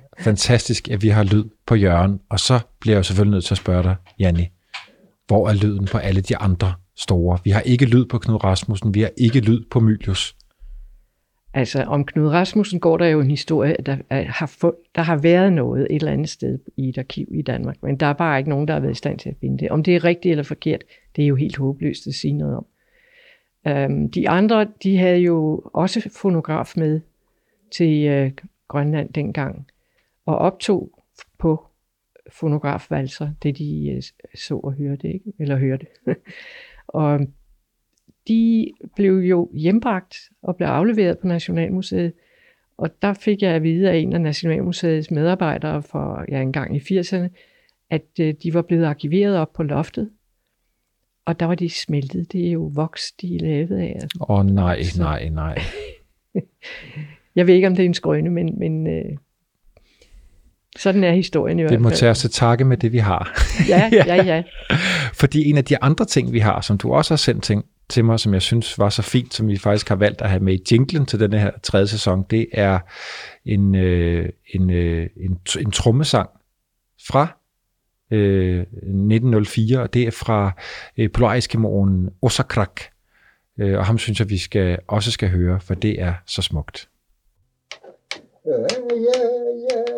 [0.21, 3.53] fantastisk, at vi har lyd på Jørgen, og så bliver jeg jo selvfølgelig nødt til
[3.53, 4.47] at spørge dig, Janni,
[5.27, 7.39] hvor er lyden på alle de andre store?
[7.43, 10.35] Vi har ikke lyd på Knud Rasmussen, vi har ikke lyd på Mylius.
[11.53, 15.53] Altså, om Knud Rasmussen går der jo en historie, der har, fund, der har været
[15.53, 18.49] noget et eller andet sted i et arkiv i Danmark, men der er bare ikke
[18.49, 19.69] nogen, der har været i stand til at finde det.
[19.69, 20.83] Om det er rigtigt eller forkert,
[21.15, 22.65] det er jo helt håbløst at sige noget om.
[23.69, 27.01] Um, de andre, de havde jo også fonograf med
[27.71, 28.31] til uh,
[28.67, 29.67] Grønland dengang,
[30.25, 31.03] og optog
[31.39, 31.65] på
[32.31, 34.03] fonografvalser, det de uh,
[34.35, 35.33] så og hørte, ikke?
[35.39, 35.85] eller hørte.
[36.87, 37.19] og
[38.27, 42.13] de blev jo hjembragt og blev afleveret på Nationalmuseet.
[42.77, 46.75] Og der fik jeg at vide af en af Nationalmuseets medarbejdere for ja, en gang
[46.75, 47.27] i 80'erne,
[47.89, 50.09] at øh, de var blevet arkiveret op på loftet.
[51.25, 52.31] Og der var de smeltet.
[52.31, 53.99] Det er jo voks, de er lavet af.
[54.21, 55.01] Åh oh, nej, Så.
[55.01, 55.59] nej, nej.
[57.35, 59.17] jeg ved ikke, om det er en skrøne, men, men øh,
[60.77, 61.77] sådan er historien i hvert fald.
[61.77, 63.41] Det må tage os til takke med det, vi har.
[63.67, 64.43] ja, ja, ja.
[65.13, 68.05] Fordi en af de andre ting, vi har, som du også har sendt ting, til
[68.05, 70.53] mig, som jeg synes var så fint, som vi faktisk har valgt at have med
[70.53, 72.79] i jinglen til denne her tredje sæson, det er
[73.45, 76.29] en, øh, en, øh, en, en trommesang
[77.07, 77.37] fra
[78.11, 80.51] øh, 1904, og det er fra
[80.97, 82.81] øh, Polariskimoen Osakrak.
[83.59, 86.89] Øh, og ham synes jeg, vi skal, også skal høre, for det er så smukt.
[88.47, 88.59] Yeah,
[88.91, 89.21] yeah,
[89.71, 89.80] yeah,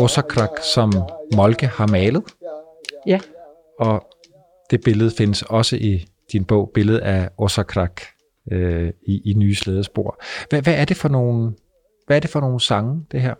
[0.00, 0.92] Osakrak, som
[1.36, 2.22] Molke har malet.
[3.06, 3.20] Ja.
[3.78, 4.06] Og
[4.70, 8.02] det billede findes også i din bog, billede af Osakrak
[8.52, 10.22] øh, i, i nye slædespor.
[10.48, 11.52] Hvad, hvad, er det for nogle,
[12.06, 13.34] hvad er det for nogle sange, det her?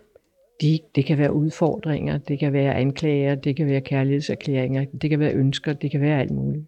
[0.61, 5.19] De, det kan være udfordringer, det kan være anklager, det kan være kærlighedserklæringer, det kan
[5.19, 6.65] være ønsker, det kan være alt muligt.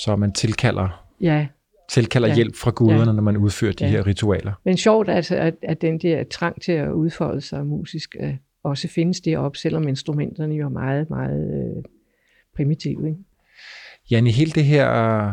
[0.00, 1.46] Så man tilkalder, ja.
[1.90, 2.34] tilkalder ja.
[2.34, 3.12] hjælp fra guderne, ja.
[3.12, 3.90] når man udfører de ja.
[3.90, 4.52] her ritualer.
[4.64, 8.88] Men sjovt altså, at, at den der trang til at udfolde sig musisk øh, også
[8.88, 11.82] findes det op, selvom instrumenterne jo er meget, meget øh,
[12.56, 13.08] primitive.
[13.08, 13.20] Ikke?
[14.10, 15.28] Jan, i hele det her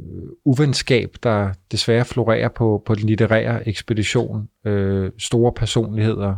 [0.00, 0.04] øh,
[0.44, 6.36] uvenskab, der desværre florerer på, på den litterære ekspedition, øh, store personligheder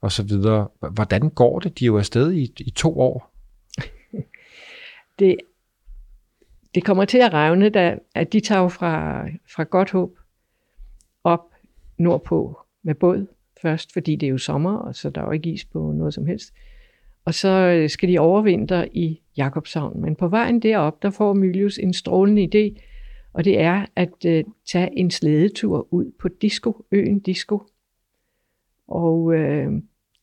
[0.00, 0.68] og så videre.
[0.92, 1.78] Hvordan går det?
[1.78, 3.30] De er jo afsted i, i to år.
[5.18, 5.36] det,
[6.74, 10.18] det kommer til at revne, da, at de tager fra, fra godt håb
[11.24, 11.40] op
[11.98, 13.26] nordpå med båd
[13.62, 16.14] først, fordi det er jo sommer, og så der er jo ikke is på noget
[16.14, 16.54] som helst.
[17.24, 20.00] Og så øh, skal de overvintre i Jakobshavn.
[20.00, 22.82] Men på vejen derop, der får Mylius en strålende idé,
[23.32, 27.62] og det er at uh, tage en slædetur ud på Disco, øen Disco.
[28.88, 29.72] Og øh,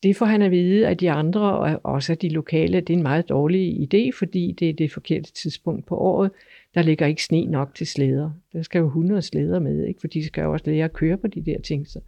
[0.04, 2.98] det får han at vide af de andre, og også af de lokale, det er
[2.98, 6.32] en meget dårlig idé, fordi det er det forkerte tidspunkt på året.
[6.76, 8.32] Der ligger ikke sne nok til slæder.
[8.54, 10.02] Der skal jo 100 slæder med, ikke?
[10.02, 11.88] for de skal jo også lære at køre på de der ting.
[11.88, 12.00] Så.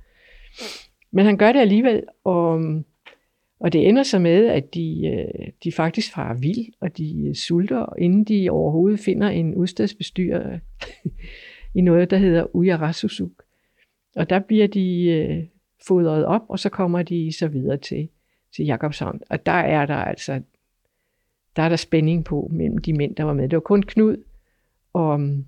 [1.12, 2.62] Men han gør det alligevel, og
[3.60, 7.36] og det ender så med, at de, øh, de faktisk farer vild, og de øh,
[7.36, 10.60] sulter, inden de overhovedet finder en udstedsbestyrer
[11.76, 13.32] i noget, der hedder Uyarasusuk.
[14.16, 15.44] Og der bliver de øh,
[15.88, 18.10] fodret op, og så kommer de så videre til,
[18.56, 19.22] til Jakobshavn.
[19.30, 20.42] Og der er der altså
[21.58, 23.50] der er der spænding på mellem de mænd, der var med.
[23.50, 24.18] Det var kun Knud
[24.94, 25.46] og, mm,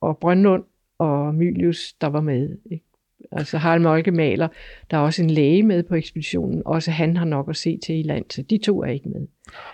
[0.00, 0.64] og Brøndlund
[0.98, 2.58] og Mylius, der var med.
[2.70, 2.84] Ikke?
[3.32, 4.48] Altså Harald Molke maler.
[4.90, 6.62] Der er også en læge med på ekspeditionen.
[6.64, 9.26] Også han har nok at se til i land, så de to er ikke med.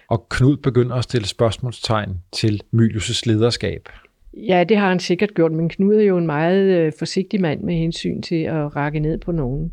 [0.09, 3.89] Og Knud begynder at stille spørgsmålstegn til Mylius' lederskab.
[4.35, 7.63] Ja, det har han sikkert gjort, men Knud er jo en meget øh, forsigtig mand
[7.63, 9.73] med hensyn til at række ned på nogen.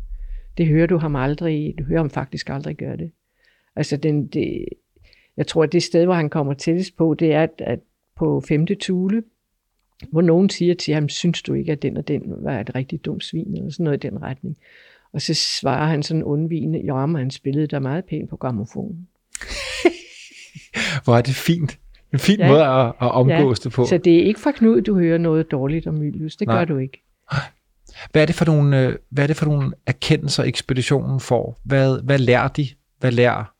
[0.58, 3.12] Det hører du ham aldrig, du hører ham faktisk aldrig gøre det.
[3.76, 4.66] Altså, den, det,
[5.36, 7.80] jeg tror, at det sted, hvor han kommer tættest på, det er, at, at
[8.16, 9.22] på femte tule,
[10.10, 13.04] hvor nogen siger til ham, synes du ikke, at den og den var et rigtig
[13.04, 14.56] dumt svin, eller sådan noget i den retning.
[15.12, 19.08] Og så svarer han sådan undvigende, jo, men han spillede der meget pænt på gramofonen.
[21.04, 21.79] Hvor er det fint.
[22.12, 22.48] En fin ja.
[22.48, 23.68] måde at, at omgås ja.
[23.68, 23.84] det på.
[23.84, 26.36] Så det er ikke fra Knud, du hører noget dårligt om Mylius.
[26.36, 26.58] Det Nej.
[26.58, 27.02] gør du ikke.
[28.12, 31.60] Hvad er det for nogle, øh, hvad er det for nogle erkendelser, ekspeditionen får?
[31.64, 32.66] Hvad, hvad lærer de?
[32.98, 33.54] Hvad lærer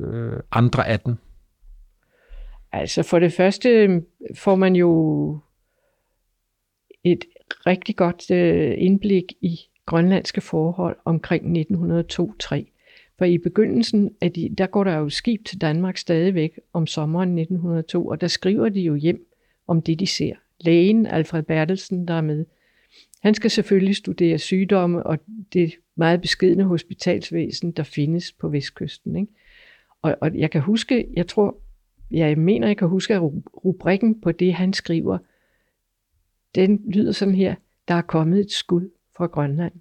[0.00, 1.18] øh, andre af den?
[2.72, 4.00] Altså for det første
[4.34, 5.38] får man jo
[7.04, 7.24] et
[7.66, 12.77] rigtig godt øh, indblik i grønlandske forhold omkring 1902-3.
[13.18, 17.38] For i begyndelsen, af de, der går der jo skib til Danmark stadigvæk om sommeren
[17.38, 19.26] 1902, og der skriver de jo hjem
[19.66, 20.34] om det, de ser.
[20.60, 22.44] Lægen Alfred Bertelsen, der er med,
[23.22, 25.18] han skal selvfølgelig studere sygdomme og
[25.52, 29.16] det meget beskedne hospitalsvæsen, der findes på vestkysten.
[29.16, 29.32] Ikke?
[30.02, 31.58] Og, og jeg kan huske, jeg tror,
[32.10, 33.22] jeg mener, jeg kan huske, at
[33.64, 35.18] rubrikken på det, han skriver,
[36.54, 37.54] den lyder sådan her,
[37.88, 39.72] der er kommet et skud fra Grønland.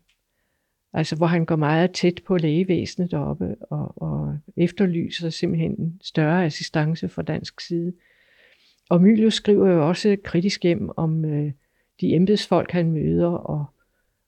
[0.98, 6.46] Altså hvor han går meget tæt på lægevæsenet deroppe og, og efterlyser simpelthen en større
[6.46, 7.94] assistance fra dansk side.
[8.90, 11.52] Og Mylius skriver jo også kritisk hjem om øh,
[12.02, 13.66] de embedsfolk, han møder, og,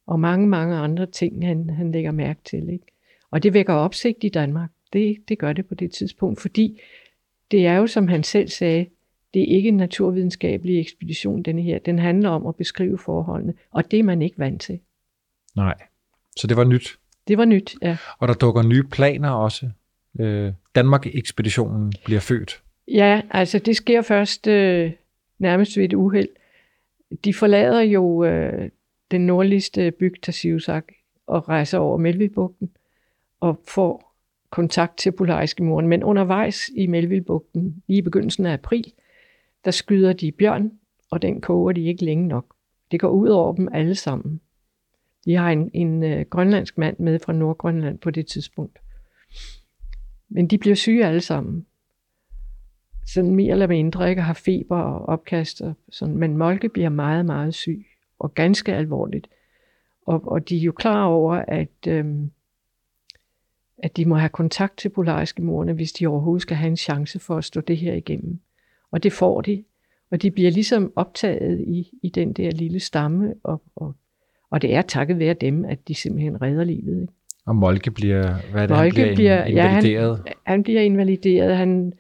[0.08, 2.70] og mange, mange andre ting, han, han lægger mærke til.
[2.70, 2.86] Ikke?
[3.32, 4.70] Og det vækker opsigt i Danmark.
[4.94, 6.82] Det, det gør det på det tidspunkt, fordi
[7.52, 8.86] det er jo, som han selv sagde,
[9.34, 11.80] det er ikke en naturvidenskabelig ekspedition, denne her.
[11.80, 14.80] Den handler om at beskrive forholdene, og det er man ikke vant til.
[15.56, 15.76] Nej,
[16.40, 16.98] så det var nyt.
[17.28, 17.98] Det var nyt, ja.
[18.20, 19.70] Og der dukker nye planer også.
[20.20, 22.62] Øh, Danmark-ekspeditionen bliver født.
[22.88, 24.92] Ja, altså det sker først øh,
[25.40, 26.30] nærmest ved et uheld.
[27.26, 28.70] De forlader jo øh,
[29.12, 30.86] den nordligste bygd Tasiusak
[31.28, 32.70] og rejser over Melvillebugten
[33.40, 34.16] og får
[34.50, 35.88] kontakt til Polareskimoren.
[35.88, 38.94] Men undervejs i Melvillebugten, i begyndelsen af april,
[39.66, 40.72] der skyder de bjørn,
[41.12, 42.46] og den koger de ikke længe nok.
[42.92, 44.42] Det går ud over dem alle sammen.
[45.30, 48.80] De har en, en øh, grønlandsk mand med fra Nordgrønland på det tidspunkt.
[50.30, 51.66] Men de bliver syge alle sammen.
[53.06, 55.62] Sådan mere eller mindre ikke har feber og opkast.
[55.62, 56.18] Og sådan.
[56.18, 57.86] Men Molke bliver meget, meget syg.
[58.20, 59.28] Og ganske alvorligt.
[60.06, 62.32] Og, og de er jo klar over, at, øhm,
[63.78, 67.20] at de må have kontakt til polariske morne, hvis de overhovedet skal have en chance
[67.20, 68.40] for at stå det her igennem.
[68.92, 69.64] Og det får de.
[70.12, 73.96] Og de bliver ligesom optaget i, i den der lille stamme, og, og,
[74.52, 77.02] og det er takket være dem, at de simpelthen redder livet.
[77.02, 77.14] Ikke?
[77.46, 80.22] Og Molke bliver, hvad er det, Molke han bliver, bliver invalideret?
[80.26, 81.58] Ja, han, han bliver invalideret.
[81.58, 81.94] Han,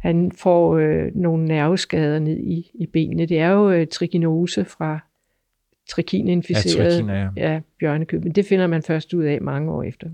[0.00, 3.26] han får øh, nogle nerveskader ned i, i benene.
[3.26, 4.98] Det er jo øh, trikinose fra
[5.90, 7.60] trikininficeret ja, trikiner, ja.
[7.82, 10.10] ja, men det finder man først ud af mange år efter.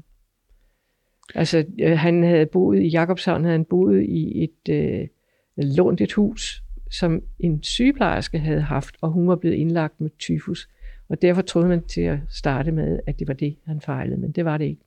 [1.34, 5.08] Altså, øh, han havde boet i Jakobshavn, havde han boet i et øh,
[5.56, 10.68] lånt et hus, som en sygeplejerske havde haft, og hun var blevet indlagt med tyfus.
[11.10, 14.32] Og derfor troede man til at starte med, at det var det, han fejlede, men
[14.32, 14.82] det var det ikke.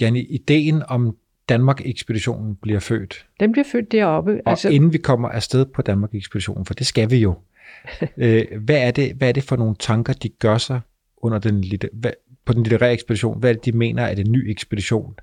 [0.00, 1.16] Janne, ideen om
[1.48, 3.26] Danmark-ekspeditionen bliver født.
[3.40, 4.40] Den bliver født deroppe.
[4.44, 4.68] Og altså...
[4.68, 7.34] inden vi kommer afsted på Danmark-ekspeditionen, for det skal vi jo,
[8.16, 10.80] øh, hvad, er det, hvad er det for nogle tanker, de gør sig
[11.16, 12.12] under den, hvad,
[12.44, 13.38] på den litterære ekspedition?
[13.38, 15.14] Hvad er det, de mener, at en ny ekspedition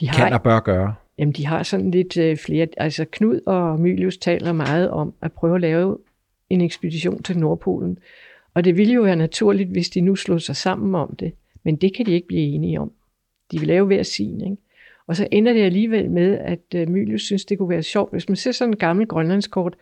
[0.00, 0.94] de har, kan og bør gøre?
[1.18, 2.66] Jamen, de har sådan lidt øh, flere...
[2.76, 5.98] Altså, Knud og Mylius taler meget om at prøve at lave
[6.50, 7.98] en ekspedition til Nordpolen.
[8.54, 11.32] Og det ville jo være naturligt, hvis de nu slog sig sammen om det.
[11.64, 12.92] Men det kan de ikke blive enige om.
[13.52, 14.56] De vil lave hver sin, ikke?
[15.06, 18.12] Og så ender det alligevel med, at øh, Mylius synes, det kunne være sjovt.
[18.12, 19.76] Hvis man ser sådan en gammel grønlandskort,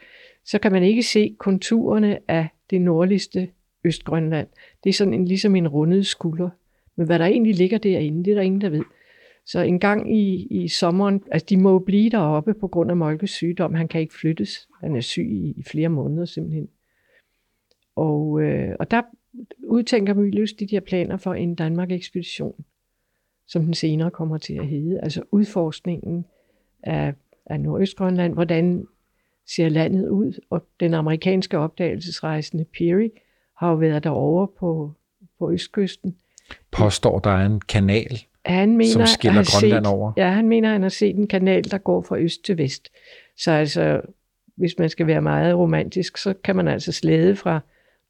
[0.44, 3.48] så kan man ikke se konturerne af det nordligste
[3.85, 4.46] Østgrønland.
[4.85, 6.50] Det er sådan en, ligesom en rundet skulder.
[6.96, 8.83] Men hvad der egentlig ligger derinde, det er der ingen, der ved.
[9.46, 12.96] Så en gang i, i sommeren, altså de må jo blive deroppe på grund af
[12.96, 13.74] Molkes sygdom.
[13.74, 14.68] Han kan ikke flyttes.
[14.81, 16.68] Han er syg i, i flere måneder simpelthen.
[17.96, 19.02] Og, øh, og der
[19.64, 22.64] udtænker Mylius de der planer for en Danmark-ekspedition,
[23.46, 25.00] som den senere kommer til at hedde.
[25.00, 26.24] Altså udforskningen
[26.82, 27.14] af,
[27.46, 28.87] af Nordøstgrønland, hvordan
[29.48, 33.09] ser landet ud, og den amerikanske opdagelsesrejsende Peary
[33.56, 34.92] har jo været derovre på,
[35.38, 36.16] på østkysten.
[36.70, 40.12] Påstår, der er en kanal, han mener, som skiller Grønland set, over?
[40.16, 42.88] Ja, han mener, han har set en kanal, der går fra øst til vest.
[43.38, 44.00] Så altså,
[44.56, 47.61] hvis man skal være meget romantisk, så kan man altså slæde fra,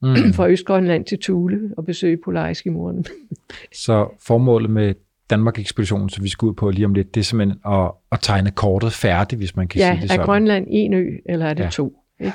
[0.02, 0.32] mm.
[0.37, 3.04] fra Østgrønland til Thule og besøge Polariskimoren.
[3.85, 4.94] så formålet med
[5.30, 8.50] Danmark-ekspeditionen, som vi skal ud på lige om lidt, det er simpelthen at, at tegne
[8.50, 10.20] kortet færdigt, hvis man kan ja, sige det sådan.
[10.20, 11.70] Ja, er Grønland en ø, eller er det ja.
[11.70, 11.98] to?
[12.20, 12.32] Ikke?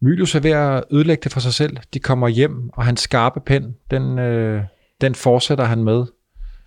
[0.00, 1.76] Mylius er ved at ødelægge det for sig selv.
[1.94, 4.62] De kommer hjem, og hans skarpe pen, den, øh,
[5.00, 6.04] den fortsætter han med.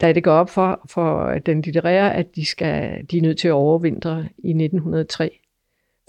[0.02, 3.48] Da det går op for, for den litterære, at de, skal, de er nødt til
[3.48, 5.40] at overvintre i 1903,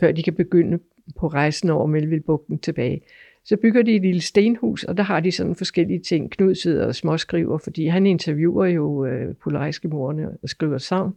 [0.00, 0.78] før de kan begynde
[1.20, 3.00] på rejsen over Melvillebugten tilbage.
[3.46, 6.30] Så bygger de et lille stenhus, og der har de sådan forskellige ting.
[6.30, 11.16] Knud sidder og småskriver, fordi han interviewer jo øh, polariske morerne og skriver sang.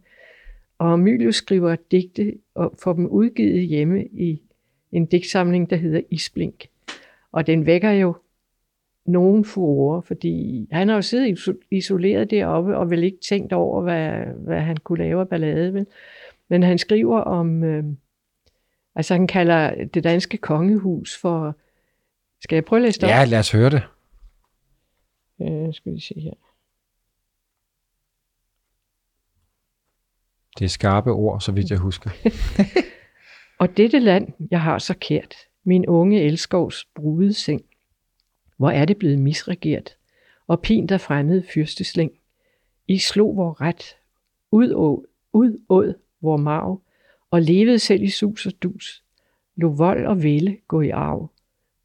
[0.78, 4.42] Og Mylius skriver digte og får dem udgivet hjemme i
[4.92, 6.66] en digtsamling, der hedder Isblink.
[7.32, 8.14] Og den vækker jo
[9.06, 14.10] nogen furore, fordi han har jo siddet isoleret deroppe og vel ikke tænkt over, hvad,
[14.36, 15.74] hvad han kunne lave af ballade.
[15.74, 15.86] Vel?
[16.48, 17.84] Men han skriver om, øh,
[18.94, 21.56] altså han kalder det danske kongehus for
[22.40, 23.82] skal jeg prøve at læse det Ja, lad os høre det.
[25.40, 26.32] Øh, skal vi se her.
[30.58, 32.10] Det er skarpe ord, så vidt jeg husker.
[33.60, 35.34] Og dette land, jeg har så kært,
[35.64, 37.62] min unge elskovs brudede seng,
[38.56, 39.96] hvor er det blevet misregeret,
[40.46, 42.12] og pint af fremmede fyrsteslæng.
[42.88, 43.96] I slog vor ret,
[44.50, 46.82] udåd, udåd vor marv,
[47.30, 49.04] og levede selv i sus og dus.
[49.56, 51.30] Lå vold og vælde gå i arv.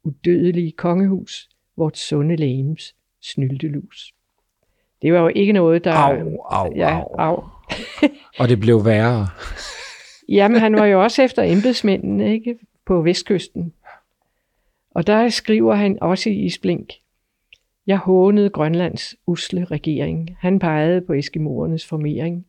[0.06, 4.14] Udødelige kongehus, vort sunde lægems snyldelus.
[5.02, 5.92] Det var jo ikke noget, der...
[5.92, 7.14] Au, au, ja, au.
[7.18, 7.44] au.
[8.38, 9.26] Og det blev værre.
[10.36, 12.58] Jamen, han var jo også efter embedsmændene ikke?
[12.86, 13.72] på vestkysten.
[14.90, 16.92] Og der skriver han også i Splink,
[17.86, 20.36] jeg hånede Grønlands usle regering.
[20.40, 22.46] Han pegede på eskimoernes formering,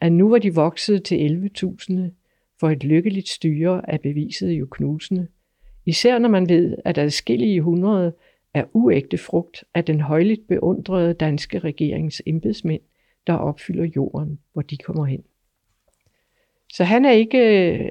[0.00, 1.92] at nu var de vokset til 11.000,
[2.60, 5.28] for et lykkeligt styre er beviset jo knusende.
[5.90, 8.12] Især når man ved, at adskillige hundrede
[8.54, 12.80] er uægte frugt af den højligt beundrede danske regerings embedsmænd,
[13.26, 15.20] der opfylder jorden, hvor de kommer hen.
[16.72, 17.38] Så han er ikke
[17.72, 17.88] øh,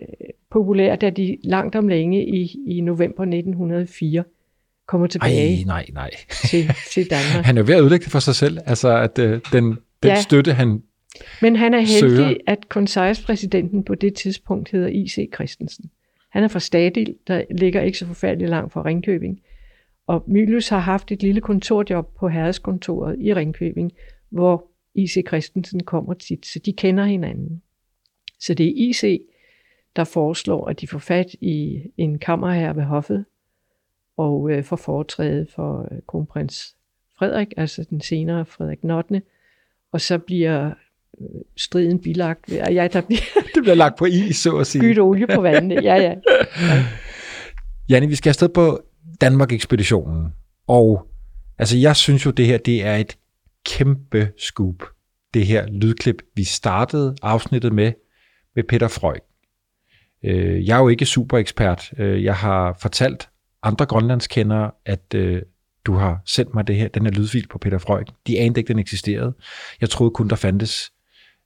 [0.51, 4.23] populær, da de langt om længe i, i november 1904
[4.87, 6.09] kommer tilbage Ej, nej, nej.
[6.49, 7.45] til, til Danmark.
[7.49, 8.57] Han er ved at ødelægge det for sig selv.
[8.65, 10.21] Altså, at øh, den, den Ja.
[10.21, 10.83] støtte, han...
[11.41, 12.15] Men han er Søger.
[12.25, 15.29] heldig, at konsejrspræsidenten på det tidspunkt hedder I.C.
[15.35, 15.91] Christensen.
[16.29, 19.41] Han er fra Stadil, der ligger ikke så forfærdeligt langt fra Ringkøbing.
[20.07, 23.91] Og Mylius har haft et lille kontorjob på herreskontoret i Ringkøbing,
[24.29, 25.23] hvor I.C.
[25.27, 27.61] Christensen kommer tit, så de kender hinanden.
[28.39, 29.21] Så det er I.C.,
[29.95, 33.25] der foreslår, at de får fat i en kammerherre ved hoffet,
[34.17, 36.75] og øh, får foretræde for øh, kronprins
[37.17, 39.21] Frederik, altså den senere Frederik 8.
[39.91, 40.73] Og så bliver
[41.57, 43.19] striden bilagt ja, der bliver
[43.55, 44.81] Det bliver lagt på is, så at sige.
[44.81, 45.75] skydt olie på vandene.
[45.83, 46.13] Ja, ja.
[47.89, 48.79] Janne, vi skal afsted på
[49.21, 50.27] Danmark-ekspeditionen.
[50.67, 51.07] Og
[51.57, 53.17] altså, jeg synes jo, det her det er et
[53.65, 54.83] kæmpe scoop.
[55.33, 57.93] Det her lydklip, vi startede afsnittet med,
[58.55, 59.17] med Peter Frøj.
[60.25, 61.91] Øh, Jeg er jo ikke super ekspert.
[61.97, 63.29] Øh, Jeg har fortalt
[63.63, 65.41] andre grønlandskendere, at øh,
[65.85, 68.03] du har sendt mig det her, den her lydfil på Peter Frøj.
[68.27, 69.33] De anede ikke, den eksisterede.
[69.81, 70.91] Jeg troede kun, der fandtes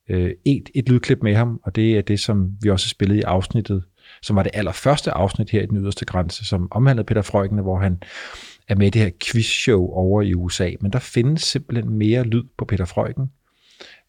[0.09, 3.23] øh, et, et lydklip med ham, og det er det, som vi også spillede i
[3.23, 3.83] afsnittet,
[4.21, 7.79] som var det allerførste afsnit her i Den Yderste Grænse, som omhandlede Peter Frøkene, hvor
[7.79, 8.03] han
[8.67, 10.71] er med i det her quizshow over i USA.
[10.81, 13.31] Men der findes simpelthen mere lyd på Peter Frøken.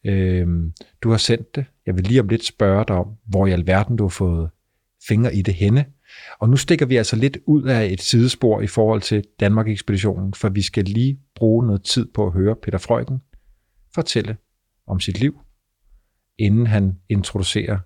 [0.04, 0.72] Øhm,
[1.02, 1.64] du har sendt det.
[1.86, 4.50] Jeg vil lige om lidt spørge dig om, hvor i alverden du har fået
[5.08, 5.84] fingre i det henne.
[6.38, 10.48] Og nu stikker vi altså lidt ud af et sidespor i forhold til Danmark-ekspeditionen, for
[10.48, 13.18] vi skal lige bruge noget tid på at høre Peter Frøken
[13.94, 14.36] fortælle
[14.86, 15.43] om sit liv,
[16.38, 17.78] inden han introducerer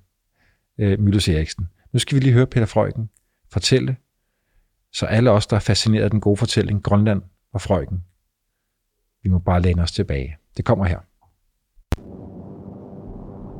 [0.78, 1.68] øh, Mylius Eriksen.
[1.92, 3.10] Nu skal vi lige høre Peter Frøken
[3.52, 3.96] fortælle,
[4.92, 7.22] så alle os, der er fascineret af den gode fortælling, Grønland
[7.52, 8.04] og Frøken,
[9.22, 10.36] vi må bare læne os tilbage.
[10.56, 10.98] Det kommer her.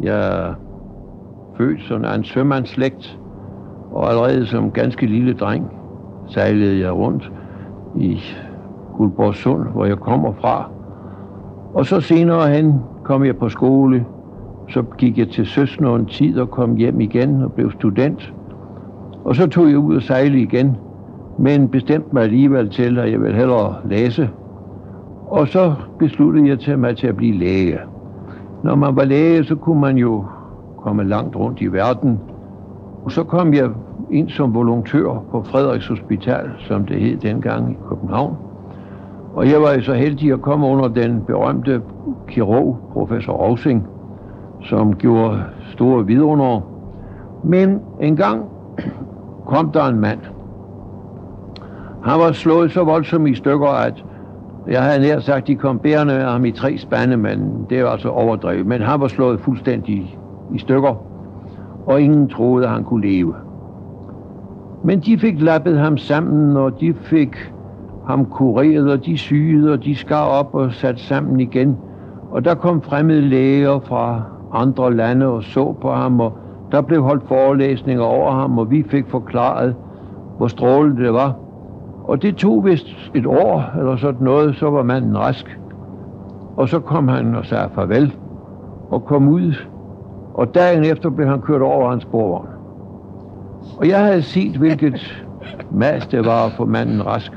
[0.03, 0.55] Jeg er
[1.57, 3.19] født sådan af en sømandslægt,
[3.91, 5.71] og allerede som ganske lille dreng
[6.29, 7.33] sejlede jeg rundt
[8.01, 8.21] i
[8.97, 10.73] Guldborgsund, hvor jeg kommer fra.
[11.75, 14.07] Og så senere hen kom jeg på skole,
[14.69, 18.33] så gik jeg til søs en tid og kom hjem igen og blev student.
[19.25, 20.77] Og så tog jeg ud og sejle igen,
[21.39, 24.31] men bestemte mig alligevel til, at jeg ville hellere læse.
[25.27, 27.79] Og så besluttede jeg til mig til at blive læge.
[28.63, 30.25] Når man var læge, så kunne man jo
[30.77, 32.21] komme langt rundt i verden.
[33.05, 33.71] Og så kom jeg
[34.11, 38.37] ind som volontør på Frederiks Hospital, som det hed dengang i København.
[39.35, 41.83] Og jeg var jo så heldig at komme under den berømte
[42.29, 43.87] kirurg, professor Rosing,
[44.63, 45.43] som gjorde
[45.73, 46.61] store vidunder.
[47.45, 48.45] Men en gang
[49.47, 50.19] kom der en mand.
[52.05, 54.05] Han var slået så voldsomt i stykker, at
[54.69, 57.87] jeg havde nær sagt, de kom bærende med ham i tre spande, men det er
[57.87, 58.67] altså overdrevet.
[58.67, 60.19] Men han var slået fuldstændig
[60.55, 60.95] i stykker,
[61.87, 63.35] og ingen troede, at han kunne leve.
[64.85, 67.53] Men de fik lappet ham sammen, og de fik
[68.07, 71.77] ham kureret, og de syede, og de skar op og sat sammen igen.
[72.31, 76.33] Og der kom fremmede læger fra andre lande og så på ham, og
[76.73, 79.75] der blev holdt forelæsninger over ham, og vi fik forklaret,
[80.37, 81.35] hvor strålende det var.
[82.05, 85.59] Og det tog vist et år eller sådan noget, så var manden rask.
[86.57, 88.15] Og så kom han og sagde farvel
[88.91, 89.55] og kom ud.
[90.35, 92.49] Og dagen efter blev han kørt over en sporvogn.
[93.79, 95.25] Og jeg havde set, hvilket
[95.71, 97.33] mas det var at få manden rask.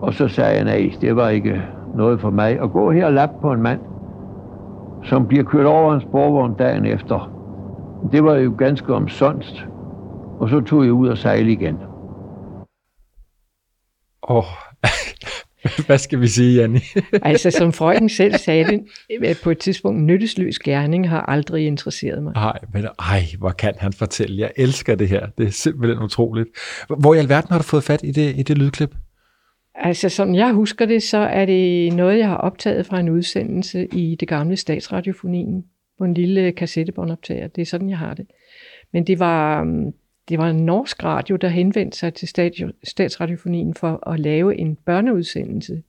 [0.00, 1.62] Og så sagde jeg, nej, det var ikke
[1.94, 3.80] noget for mig at gå her og lappe på en mand,
[5.04, 7.32] som bliver kørt over en sporvogn dagen efter.
[8.12, 9.64] Det var jo ganske omsonst.
[10.40, 11.76] Og så tog jeg ud og sejle igen.
[14.28, 14.44] Åh,
[15.86, 16.80] Hvad skal vi sige, Janni?
[17.22, 18.80] altså, som Freuden selv sagde det,
[19.28, 22.32] øh, på et tidspunkt, nyttesløs gerning har aldrig interesseret mig.
[22.36, 24.38] Ej, men ej, hvor kan han fortælle.
[24.38, 25.26] Jeg elsker det her.
[25.38, 26.48] Det er simpelthen utroligt.
[26.98, 28.94] Hvor i alverden har du fået fat i det, i det lydklip?
[29.78, 33.86] Altså, som jeg husker det, så er det noget, jeg har optaget fra en udsendelse
[33.86, 35.64] i det gamle statsradiofonien
[35.98, 37.46] på en lille kassettebåndoptager.
[37.48, 38.26] Det er sådan, jeg har det.
[38.92, 39.94] Men det var, mm,
[40.28, 42.28] det var en norsk radio, der henvendte sig til
[42.84, 45.82] statsradiofonien for at lave en børneudsendelse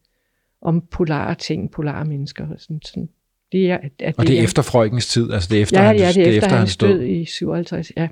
[0.61, 2.47] om polare ting, polare mennesker.
[2.49, 3.09] Og, sådan, sådan.
[3.51, 4.43] Det er, at og det er jeg...
[4.43, 5.31] efter Frøkens tid?
[5.33, 8.07] Altså det er efter ja, ja, det er efter, efter hans død i 57, ja.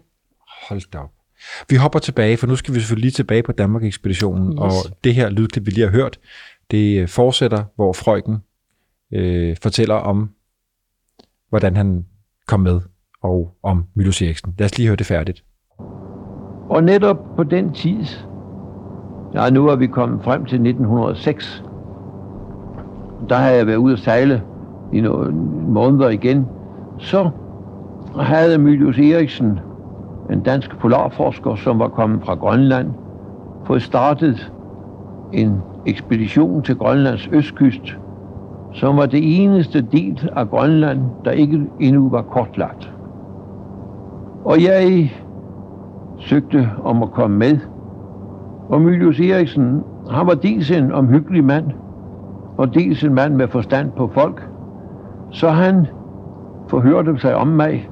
[0.70, 1.12] Hold da op.
[1.70, 4.60] Vi hopper tilbage, for nu skal vi selvfølgelig lige tilbage på Danmark-ekspeditionen, yes.
[4.60, 4.72] og
[5.04, 6.20] det her lydklip, vi lige har hørt,
[6.72, 8.38] det øh, fortsætter, hvor Frøken
[9.14, 10.30] øh, fortæller om,
[11.50, 12.06] hvordan han
[12.48, 12.82] kom med,
[13.24, 14.54] og om Mylos Eriksen.
[14.58, 15.44] Lad os lige høre det færdigt.
[16.70, 18.06] Og netop på den tid,
[19.34, 21.64] ja, nu er vi kommet frem til 1906,
[23.30, 24.44] der har jeg været ude at sejle
[24.94, 25.32] i nogle
[25.68, 26.46] måneder igen,
[26.98, 27.30] så
[28.20, 29.60] havde Mylius Eriksen,
[30.32, 32.90] en dansk polarforsker, som var kommet fra Grønland,
[33.64, 34.52] fået startet
[35.34, 37.98] en ekspedition til Grønlands østkyst,
[38.74, 42.94] som var det eneste del af Grønland, der ikke endnu var kortlagt.
[44.46, 45.14] Og jeg
[46.18, 47.58] søgte om at komme med.
[48.70, 51.66] Og Mylius Eriksen, han var dels en omhyggelig mand,
[52.58, 54.50] og dels en mand med forstand på folk.
[55.32, 55.88] Så han
[56.68, 57.90] forhørte sig om mig.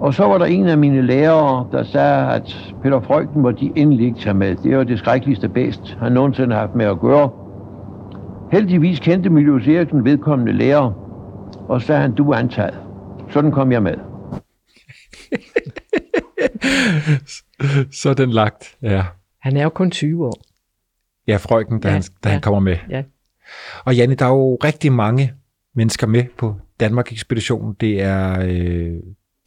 [0.00, 3.72] Og så var der en af mine lærere, der sagde, at Peter Frøken må de
[3.76, 4.56] endelig ikke tage med.
[4.56, 7.30] Det var det skrækkeligste bedst, han nogensinde har haft med at gøre.
[8.52, 10.92] Heldigvis kendte Mylius Eriksen vedkommende lærer,
[11.68, 12.80] og sagde han, du er antaget.
[13.30, 13.94] Sådan kom jeg med.
[18.02, 19.04] så den lagt, ja.
[19.40, 20.34] Han er jo kun 20 år.
[21.26, 22.76] Ja, frøken, da, ja, han, da ja, han kommer med.
[22.90, 23.02] Ja.
[23.84, 25.32] Og Janne, der er jo rigtig mange
[25.74, 27.76] mennesker med på Danmark-ekspeditionen.
[27.80, 28.96] Det er, øh,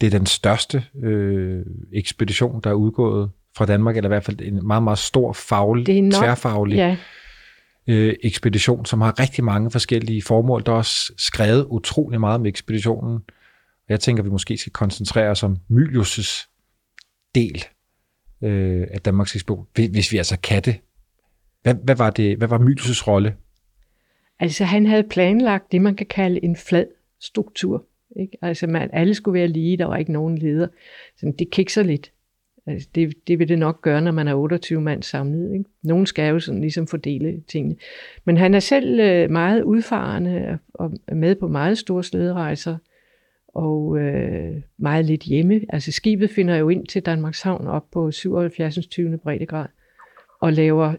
[0.02, 4.40] det er den største øh, ekspedition, der er udgået fra Danmark, eller i hvert fald
[4.40, 6.96] en meget, meget stor faglig, det er nok, tværfaglig ja.
[7.86, 10.62] øh, ekspedition, som har rigtig mange forskellige formål.
[10.66, 13.20] Der er også skrevet utrolig meget om ekspeditionen.
[13.88, 16.48] Jeg tænker, at vi måske skal koncentrere os om Mylius'
[17.34, 17.64] del
[18.42, 20.76] øh, af Danmarks ekspedition, hvis vi altså kan det.
[21.62, 23.34] Hvad, hvad var, det, hvad var Mylius' rolle?
[24.40, 26.86] Altså han havde planlagt det, man kan kalde en flad
[27.20, 27.84] struktur.
[28.16, 28.38] Ikke?
[28.42, 30.66] Altså man, alle skulle være lige, der var ikke nogen leder.
[31.16, 32.12] Så det kikser lidt.
[32.66, 35.52] Altså det, det vil det nok gøre, når man er 28 mand samlet.
[35.52, 35.64] Ikke?
[35.82, 37.76] Nogen skal jo sådan ligesom fordele tingene.
[38.24, 42.76] Men han er selv øh, meget udfarende og med på meget store slæderejser
[43.48, 45.60] og øh, meget lidt hjemme.
[45.68, 48.86] Altså skibet finder jo ind til Danmarks Havn op på 77.
[48.86, 49.18] 20.
[49.18, 49.66] breddegrad
[50.40, 50.94] og laver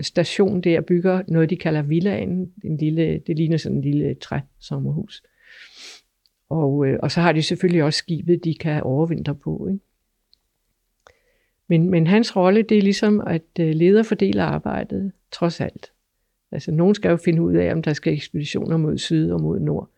[0.00, 2.52] station der, bygger noget, de kalder villaen.
[2.64, 5.22] En lille, det ligner sådan en lille træsommerhus.
[6.48, 9.68] Og, øh, og så har de selvfølgelig også skibet, de kan overvintre på.
[9.70, 9.80] Ikke?
[11.68, 15.92] Men, men hans rolle, det er ligesom at øh, leder fordeler arbejdet, trods alt.
[16.52, 19.60] Altså, nogen skal jo finde ud af, om der skal ekspeditioner mod syd og mod
[19.60, 19.88] nord.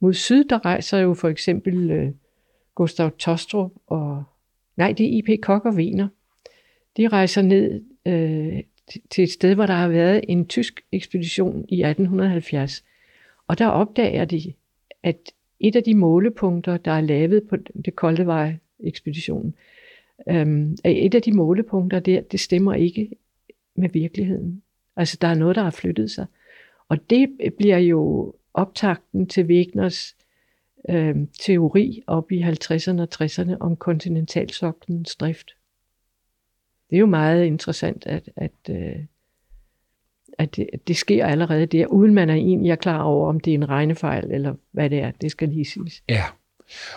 [0.00, 2.10] Mod syd, der rejser jo for eksempel øh,
[2.74, 4.24] Gustav Tostrup og...
[4.76, 5.40] Nej, det er I.P.
[5.42, 6.08] Kok og Wiener.
[6.96, 8.62] De rejser ned øh,
[9.10, 12.84] til et sted, hvor der har været en tysk ekspedition i 1870.
[13.46, 14.52] Og der opdager de,
[15.02, 19.54] at et af de målepunkter, der er lavet på det kolde vej ekspeditionen,
[20.28, 23.10] øhm, et af de målepunkter der, det stemmer ikke
[23.74, 24.62] med virkeligheden.
[24.96, 26.26] Altså der er noget, der har flyttet sig.
[26.88, 30.16] Og det bliver jo optakten til Wegners
[30.88, 35.50] øh, teori op i 50'erne og 60'erne om kontinentalsoklens drift.
[36.90, 38.96] Det er jo meget interessant, at, at, øh,
[40.38, 43.50] at det, det sker allerede der, uden man er egentlig er klar over, om det
[43.50, 45.10] er en regnefejl, eller hvad det er.
[45.20, 46.02] Det skal lige siges.
[46.08, 46.24] Ja,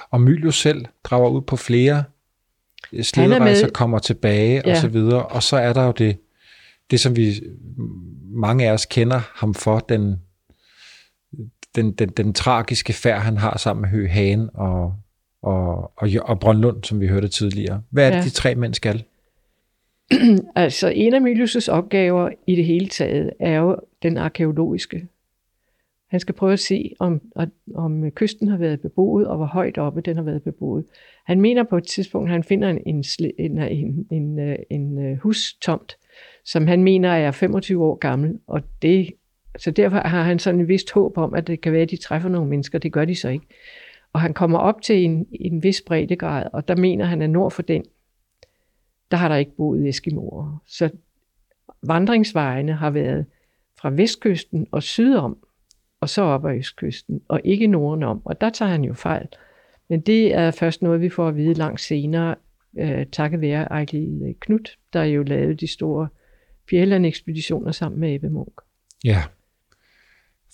[0.10, 2.04] og Mylius selv drager ud på flere
[3.02, 4.72] slæderejser, kommer tilbage ja.
[4.72, 6.18] og så videre, og så er der jo det,
[6.92, 7.42] det som vi
[8.34, 10.16] mange af os kender ham for, den
[11.76, 14.96] den, den, den tragiske færd, han har sammen med Høgh Hagen og,
[15.42, 17.82] og, og, og Brøndlund, som vi hørte tidligere.
[17.90, 18.24] Hvad er det, ja.
[18.24, 19.04] de tre mænd skal?
[20.56, 25.08] altså, en af Miljus' opgaver i det hele taget er jo den arkeologiske.
[26.10, 27.22] Han skal prøve at se, om,
[27.76, 30.86] om kysten har været beboet, og hvor højt oppe den har været beboet.
[31.26, 33.04] Han mener på et tidspunkt, at han finder en, en,
[33.38, 35.98] en, en, en, en øh, hustomt,
[36.46, 39.10] som han mener er 25 år gammel, og det
[39.58, 41.98] så derfor har han sådan en vist håb om, at det kan være, at de
[41.98, 42.80] træffer nogle mennesker.
[42.80, 43.46] Det gør de så ikke.
[44.14, 47.52] Og han kommer op til en, en vis breddegrad, og der mener han, at nord
[47.52, 47.84] for den,
[49.12, 50.62] der har der ikke boet Eskimoer.
[50.68, 50.90] Så
[51.84, 53.26] vandringsvejene har været
[53.82, 55.38] fra vestkysten og sydom,
[56.02, 58.22] og så op ad østkysten, og ikke nordenom.
[58.26, 59.28] Og der tager han jo fejl.
[59.90, 62.36] Men det er først noget, vi får at vide langt senere,
[62.80, 66.08] øh, takket være Ejgil øh, Knut, der jo lavede de store
[66.70, 68.54] Bjelland-ekspeditioner sammen med Ebbe Munk.
[69.04, 69.24] Ja.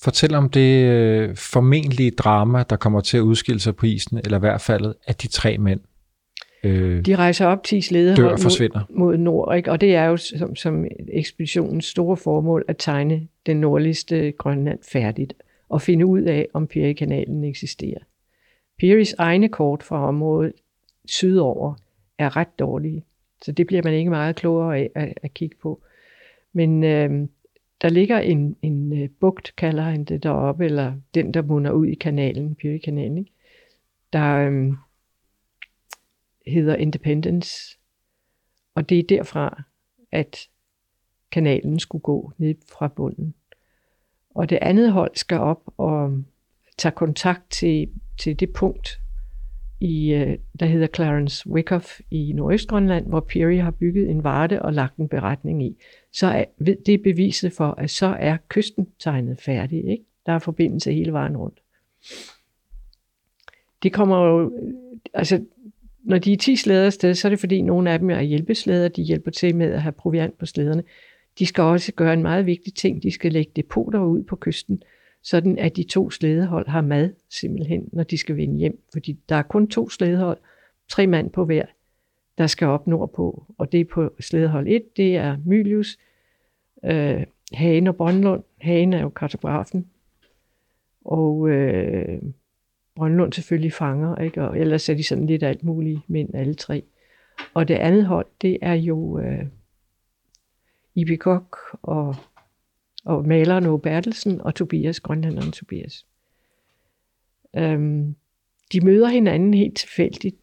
[0.02, 4.38] Fortæl om det øh, formentlige drama, der kommer til at udskille sig på isen, eller
[4.38, 5.80] i hvert fald af de tre mænd.
[6.68, 9.72] Øh, de rejser op 10 slædehold mod, mod nord, ikke?
[9.72, 15.34] og det er jo som, som ekspeditionens store formål at tegne den nordligste Grønland færdigt
[15.70, 18.00] og finde ud af, om Peary-kanalen eksisterer.
[18.80, 20.54] Pearys egne kort fra området
[21.06, 21.74] sydover
[22.18, 23.04] er ret dårlige,
[23.42, 25.82] så det bliver man ikke meget klogere af at, at kigge på.
[26.54, 27.28] Men øh,
[27.82, 31.88] der ligger en, en uh, bugt, kalder han det deroppe, eller den, der munder ud
[31.88, 33.32] i kanalen, Peary-kanalen, ikke?
[34.14, 34.74] der øh,
[36.48, 37.78] hedder Independence.
[38.76, 39.64] Og det er derfra,
[40.12, 40.38] at
[41.32, 43.34] kanalen skulle gå ned fra bunden.
[44.30, 46.24] Og det andet hold skal op og
[46.78, 49.00] tage kontakt til, til det punkt,
[49.80, 54.74] i, øh, der hedder Clarence Wyckoff i Nordøstgrønland, hvor Peary har bygget en varte og
[54.74, 55.78] lagt en beretning i.
[56.12, 59.86] Så er det er beviset for, at så er kysten tegnet færdig.
[59.88, 60.04] Ikke?
[60.26, 61.60] Der er forbindelse hele vejen rundt.
[63.84, 64.74] Det kommer jo, øh,
[65.14, 65.46] altså,
[66.08, 68.88] når de er 10 slæder afsted, så er det fordi nogle af dem er hjælpeslæder,
[68.88, 70.84] de hjælper til med at have proviant på slæderne.
[71.40, 74.84] De skal også gøre en meget vigtig ting, de skal lægge depoter ud på kysten,
[75.24, 78.80] sådan at de to slædehold har mad simpelthen, når de skal vende hjem.
[78.94, 80.38] Fordi der er kun to slædehold,
[80.90, 81.66] tre mand på hver,
[82.38, 83.46] der skal op nordpå.
[83.58, 85.98] Og det er på slædehold 1, det er Mylius,
[86.86, 88.44] øh, Hagen og Brøndlund.
[88.62, 89.88] Hagen er jo kartografen.
[91.06, 92.22] Og øh,
[92.98, 94.42] Brøndlund selvfølgelig fanger, ikke?
[94.42, 96.84] og ellers er de sådan lidt alt muligt mænd alle tre.
[97.54, 99.46] Og det andet hold, det er jo øh,
[100.96, 102.16] Ibi Kok og
[103.08, 106.06] og maleren Åge Bertelsen og Tobias, grønlanderen Tobias.
[107.56, 108.16] Øhm,
[108.72, 110.36] de møder hinanden helt tilfældigt,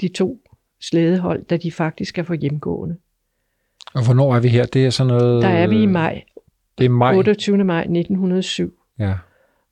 [0.00, 0.40] de to
[0.80, 2.96] slædehold, da de faktisk er for hjemgående.
[3.94, 4.66] Og hvornår er vi her?
[4.66, 5.42] Det er sådan noget...
[5.42, 6.24] Der er vi i maj.
[6.78, 7.16] Det er maj.
[7.16, 7.64] 28.
[7.64, 8.78] maj 1907.
[8.98, 9.14] Ja.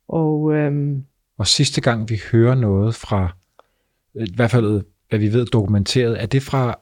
[0.07, 1.05] Og, øhm,
[1.37, 3.35] og sidste gang vi hører noget fra,
[4.15, 6.79] i hvert fald hvad vi ved dokumenteret, er det fra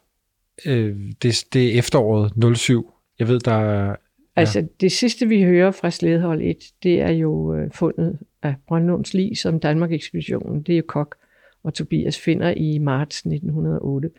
[0.66, 2.92] øh, det, det efteråret 07?
[3.20, 3.96] Jeg ved, der
[4.36, 9.14] Altså det sidste vi hører fra Slædehold 1, det er jo øh, fundet af Brøndlunds
[9.14, 10.62] lig som Danmark-ekspeditionen.
[10.62, 11.16] Det er jo Kok
[11.64, 14.10] og Tobias finder i marts 1908.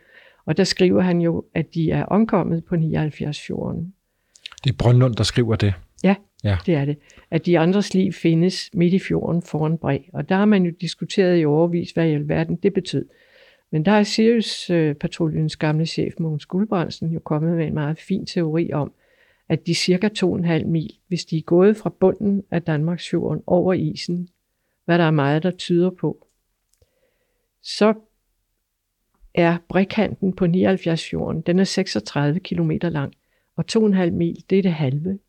[0.45, 3.93] Og der skriver han jo, at de er omkommet på 79-fjorden.
[4.63, 5.73] Det er Brøndlund, der skriver det?
[6.03, 6.15] Ja,
[6.45, 6.97] ja, det er det.
[7.31, 9.99] At de andre liv findes midt i fjorden foran bred.
[10.13, 13.05] Og der har man jo diskuteret i overvis, hvad i alverden det betød.
[13.71, 18.25] Men der er Sirius-patruljens øh, gamle chef, Mogens Guldbrandsen, jo kommet med en meget fin
[18.25, 18.93] teori om,
[19.49, 23.73] at de cirka 2,5 mil, hvis de er gået fra bunden af Danmarks fjorden over
[23.73, 24.29] isen,
[24.85, 26.27] hvad der er meget, der tyder på,
[27.61, 27.93] så
[29.33, 33.13] er brækkanten på 79 fjorden, den er 36 km lang,
[33.55, 35.19] og 2,5 mil, det er det halve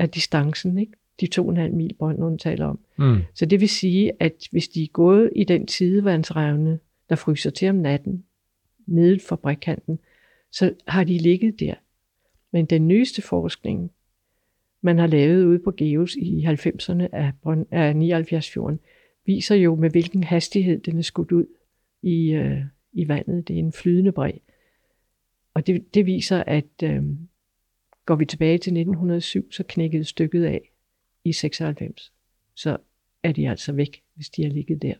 [0.00, 0.92] af distancen, ikke?
[1.20, 2.78] de 2,5 mil, Brøndlund taler om.
[2.98, 3.18] Mm.
[3.34, 6.78] Så det vil sige, at hvis de er gået i den tidevandsrevne,
[7.08, 8.24] der fryser til om natten,
[8.86, 9.98] nede for brækkanten,
[10.52, 11.74] så har de ligget der
[12.52, 13.90] men den nyeste forskning,
[14.82, 18.80] man har lavet ude på Geos i 90'erne af, Brøn, af 79-fjorden,
[19.26, 21.46] viser jo, med hvilken hastighed den er skudt ud
[22.02, 22.60] i, øh,
[22.92, 23.48] i vandet.
[23.48, 24.32] Det er en flydende bred.
[25.54, 27.02] Og det, det viser, at øh,
[28.06, 30.60] går vi tilbage til 1907, så knækkede stykket af
[31.24, 32.12] i 96.
[32.56, 32.76] Så
[33.22, 34.94] er de altså væk, hvis de har ligget der.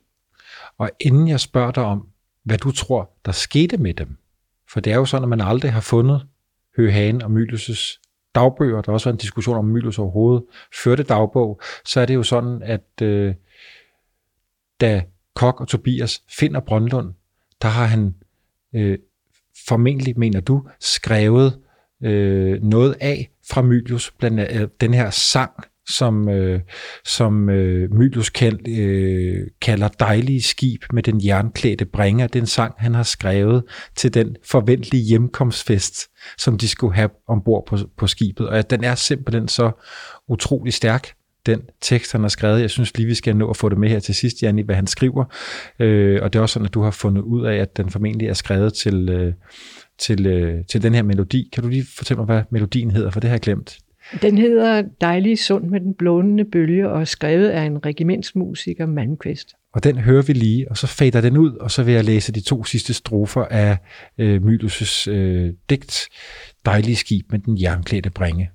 [0.78, 2.08] Og inden jeg spørger dig om,
[2.42, 4.16] hvad du tror, der skete med dem,
[4.68, 6.26] for det er jo sådan, at man aldrig har fundet
[6.76, 8.00] Høhagen og Mylius'
[8.34, 10.44] dagbøger, der også var en diskussion om Mylius overhovedet
[10.84, 13.34] førte dagbog, så er det jo sådan, at øh,
[14.80, 17.14] da Kok og Tobias finder Brøndlund,
[17.62, 18.14] der har han
[18.74, 18.98] øh,
[19.68, 21.60] formentlig, mener du, skrevet
[22.04, 25.50] øh, noget af fra Mylius, blandt andet øh, den her sang,
[25.88, 26.60] som, øh,
[27.04, 32.26] som øh, Mylius kald, øh, kalder Dejlige skib med den jernklædte bringer.
[32.26, 33.62] Den sang, han har skrevet
[33.96, 38.48] til den forventelige hjemkomstfest, som de skulle have ombord på, på skibet.
[38.48, 39.70] Og den er simpelthen så
[40.28, 41.12] utrolig stærk,
[41.46, 42.60] den tekst, han har skrevet.
[42.60, 44.74] Jeg synes lige, vi skal nå at få det med her til sidst, Janni, hvad
[44.74, 45.24] han skriver.
[45.78, 48.28] Øh, og det er også sådan, at du har fundet ud af, at den formentlig
[48.28, 49.32] er skrevet til, øh,
[50.00, 51.48] til, øh, til den her melodi.
[51.52, 53.78] Kan du lige fortælle mig, hvad melodien hedder, for det har jeg glemt.
[54.22, 59.54] Den hedder Dejlig sund med den blånende bølge og er skrevet af en regimentsmusiker Malmqvist.
[59.72, 62.32] Og den hører vi lige, og så fader den ud, og så vil jeg læse
[62.32, 63.78] de to sidste strofer af
[64.18, 66.08] øh, Mylius' øh, digt
[66.64, 68.50] Dejlig skib med den jernklædte bringe.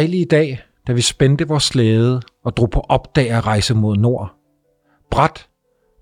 [0.00, 4.34] Dejlige dag, da vi spændte vores slæde og drog på opdag rejse mod nord.
[5.10, 5.48] Brat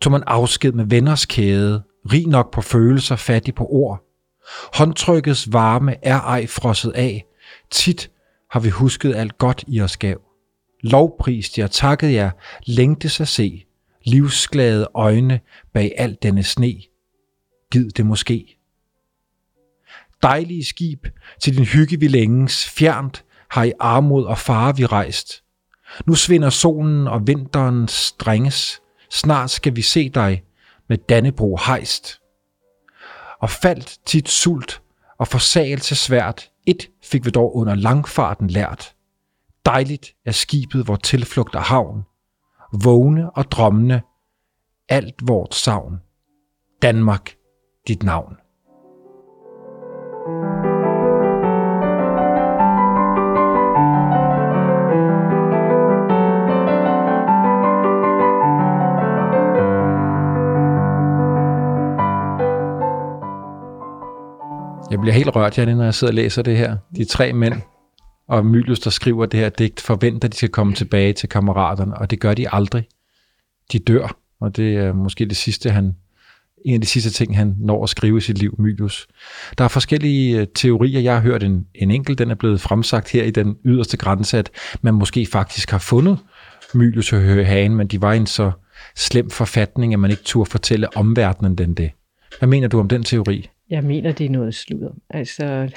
[0.01, 1.82] tog man afsked med venners kæde,
[2.12, 4.03] rig nok på følelser, fattig på ord.
[4.74, 7.24] Håndtrykkets varme er ej frosset af.
[7.70, 8.11] Tit
[8.51, 10.20] har vi husket alt godt i os gav.
[10.82, 12.30] Lovprist jer, takket jer,
[12.66, 13.64] længtes at se.
[14.05, 15.40] Livsglade øjne
[15.74, 16.74] bag al denne sne.
[17.72, 18.59] Gid det måske.
[20.22, 21.07] Dejlige skib,
[21.42, 25.42] til din hygge vi længes, fjernt har i armod og fare vi rejst.
[26.07, 28.80] Nu svinder solen og vinteren strenges.
[29.11, 30.42] Snart skal vi se dig
[30.88, 32.20] med Dannebro hejst.
[33.40, 34.82] Og faldt tit sult
[35.18, 36.51] og forsagelse svært.
[36.66, 38.94] Et fik vi dog under langfarten lært.
[39.66, 42.03] Dejligt er skibet, hvor tilflugt er havn.
[42.84, 44.01] Vågne og drømmende,
[44.88, 46.01] alt vort savn.
[46.82, 47.34] Danmark,
[47.88, 48.36] dit navn.
[64.91, 66.76] Jeg bliver helt rørt, Janne, når jeg sidder og læser det her.
[66.97, 67.55] De tre mænd
[68.28, 71.97] og Mylius, der skriver det her digt, forventer, at de skal komme tilbage til kammeraterne,
[71.97, 72.89] og det gør de aldrig.
[73.72, 75.97] De dør, og det er måske det sidste, han,
[76.64, 79.09] en af de sidste ting, han når at skrive i sit liv, Mylius.
[79.59, 81.01] Der er forskellige øh, teorier.
[81.01, 84.39] Jeg har hørt en, en enkelt, den er blevet fremsagt her i den yderste grænse,
[84.39, 84.51] at
[84.82, 86.18] man måske faktisk har fundet
[86.74, 88.51] Mylius og Hagen, men de var i en så
[88.97, 91.91] slem forfatning, at man ikke turde fortælle omverdenen den det.
[92.39, 93.49] Hvad mener du om den teori?
[93.71, 94.91] Jeg mener, det er noget sludder.
[95.11, 95.71] Altså,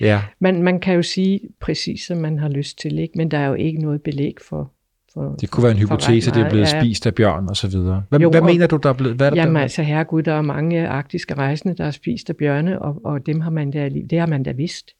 [0.00, 3.12] Ja, man, man kan jo sige præcis, som man har lyst til, ikke?
[3.16, 4.72] men der er jo ikke noget belæg for...
[5.14, 7.68] for det kunne være en hypotese, det er blevet Ja, spist af bjørn og så
[7.68, 8.02] videre.
[8.08, 9.16] Hvad, Jo, hvad mener du, der er blevet?
[9.16, 9.62] Hvad er der, Jamen der?
[9.62, 13.40] altså, herregud, der er mange arktiske rejsende, der har spist af bjørne, og, og dem
[13.40, 14.90] har man da, det har man da vidst.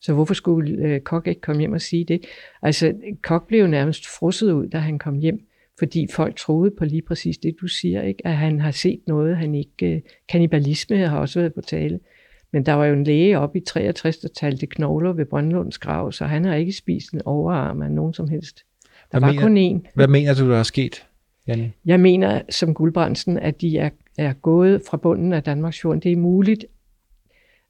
[0.00, 2.20] Så hvorfor skulle øh, Kok ikke komme hjem og sige det?
[2.62, 5.40] Altså, Kok blev jo nærmest frosset ud, da han kom hjem,
[5.78, 8.26] fordi folk troede på lige præcis det, du siger, ikke?
[8.26, 9.86] at han har set noget, han ikke...
[9.94, 12.00] Øh, kannibalisme har også været på tale.
[12.52, 16.12] Men der var jo en læge oppe i 63, der talte knogler ved Brøndlunds grav,
[16.12, 18.56] så han har ikke spist en overarm af nogen som helst.
[19.12, 19.56] Der Hvad var mener- kun
[19.86, 19.90] én.
[19.94, 21.06] Hvad mener du, der er sket,
[21.46, 21.72] Janne?
[21.84, 26.00] Jeg mener som Guldbrandsen, at de er, er gået fra bunden af Danmarks fjord.
[26.00, 26.64] Det er muligt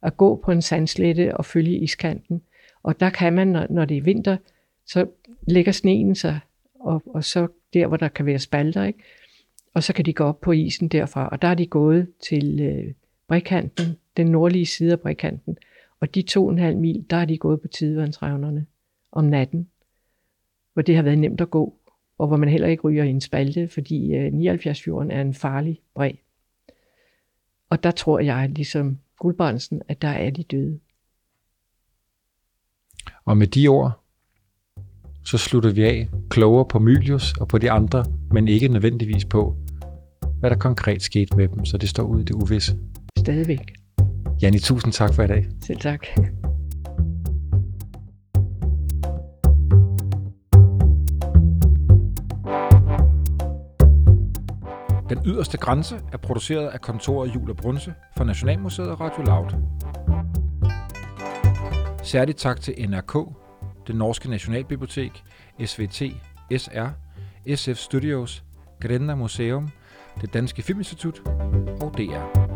[0.02, 2.42] at gå på en sandslette og følge iskanten.
[2.82, 4.36] Og der kan man, når, når det er vinter,
[4.86, 5.06] så
[5.48, 6.38] lægger sneen sig,
[6.86, 8.98] og, og så der, hvor der kan være spalter, ikke?
[9.76, 11.28] og så kan de gå op på isen derfra.
[11.28, 12.94] Og der er de gået til øh,
[13.28, 15.56] Brikanten, den nordlige side af Brikanten.
[16.00, 18.66] Og de to og en halv mil, der er de gået på tidevandsrevnerne
[19.12, 19.68] om natten,
[20.72, 21.74] hvor det har været nemt at gå,
[22.18, 25.80] og hvor man heller ikke ryger i en spalte, fordi øh, 79-fjorden er en farlig
[25.94, 26.12] bred.
[27.70, 30.80] Og der tror jeg, ligesom Guldbrandsen, at der er de døde.
[33.24, 34.05] Og med de ord,
[35.26, 39.56] så slutter vi af klogere på Mylius og på de andre, men ikke nødvendigvis på,
[40.40, 42.76] hvad der konkret skete med dem, så det står ud i det uvisse.
[43.18, 43.72] Stadigvæk.
[44.42, 45.46] Janni, tusind tak for i dag.
[45.62, 46.06] Selv tak.
[55.10, 59.50] Den yderste grænse er produceret af kontoret Jul og Brunse for Nationalmuseet og Radio Loud.
[62.02, 63.16] Særligt tak til NRK,
[63.86, 65.24] det norske Nationalbibliotek,
[65.64, 66.02] SVT,
[66.56, 66.88] SR,
[67.56, 68.44] SF Studios,
[68.80, 69.68] Grenda Museum,
[70.20, 71.22] det Danske Filminstitut
[71.80, 72.46] og DR.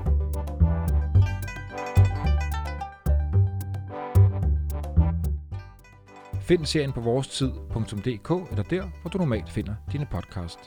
[6.40, 10.58] Find serien på vorestid.dk eller der, hvor du normalt finder dine podcast.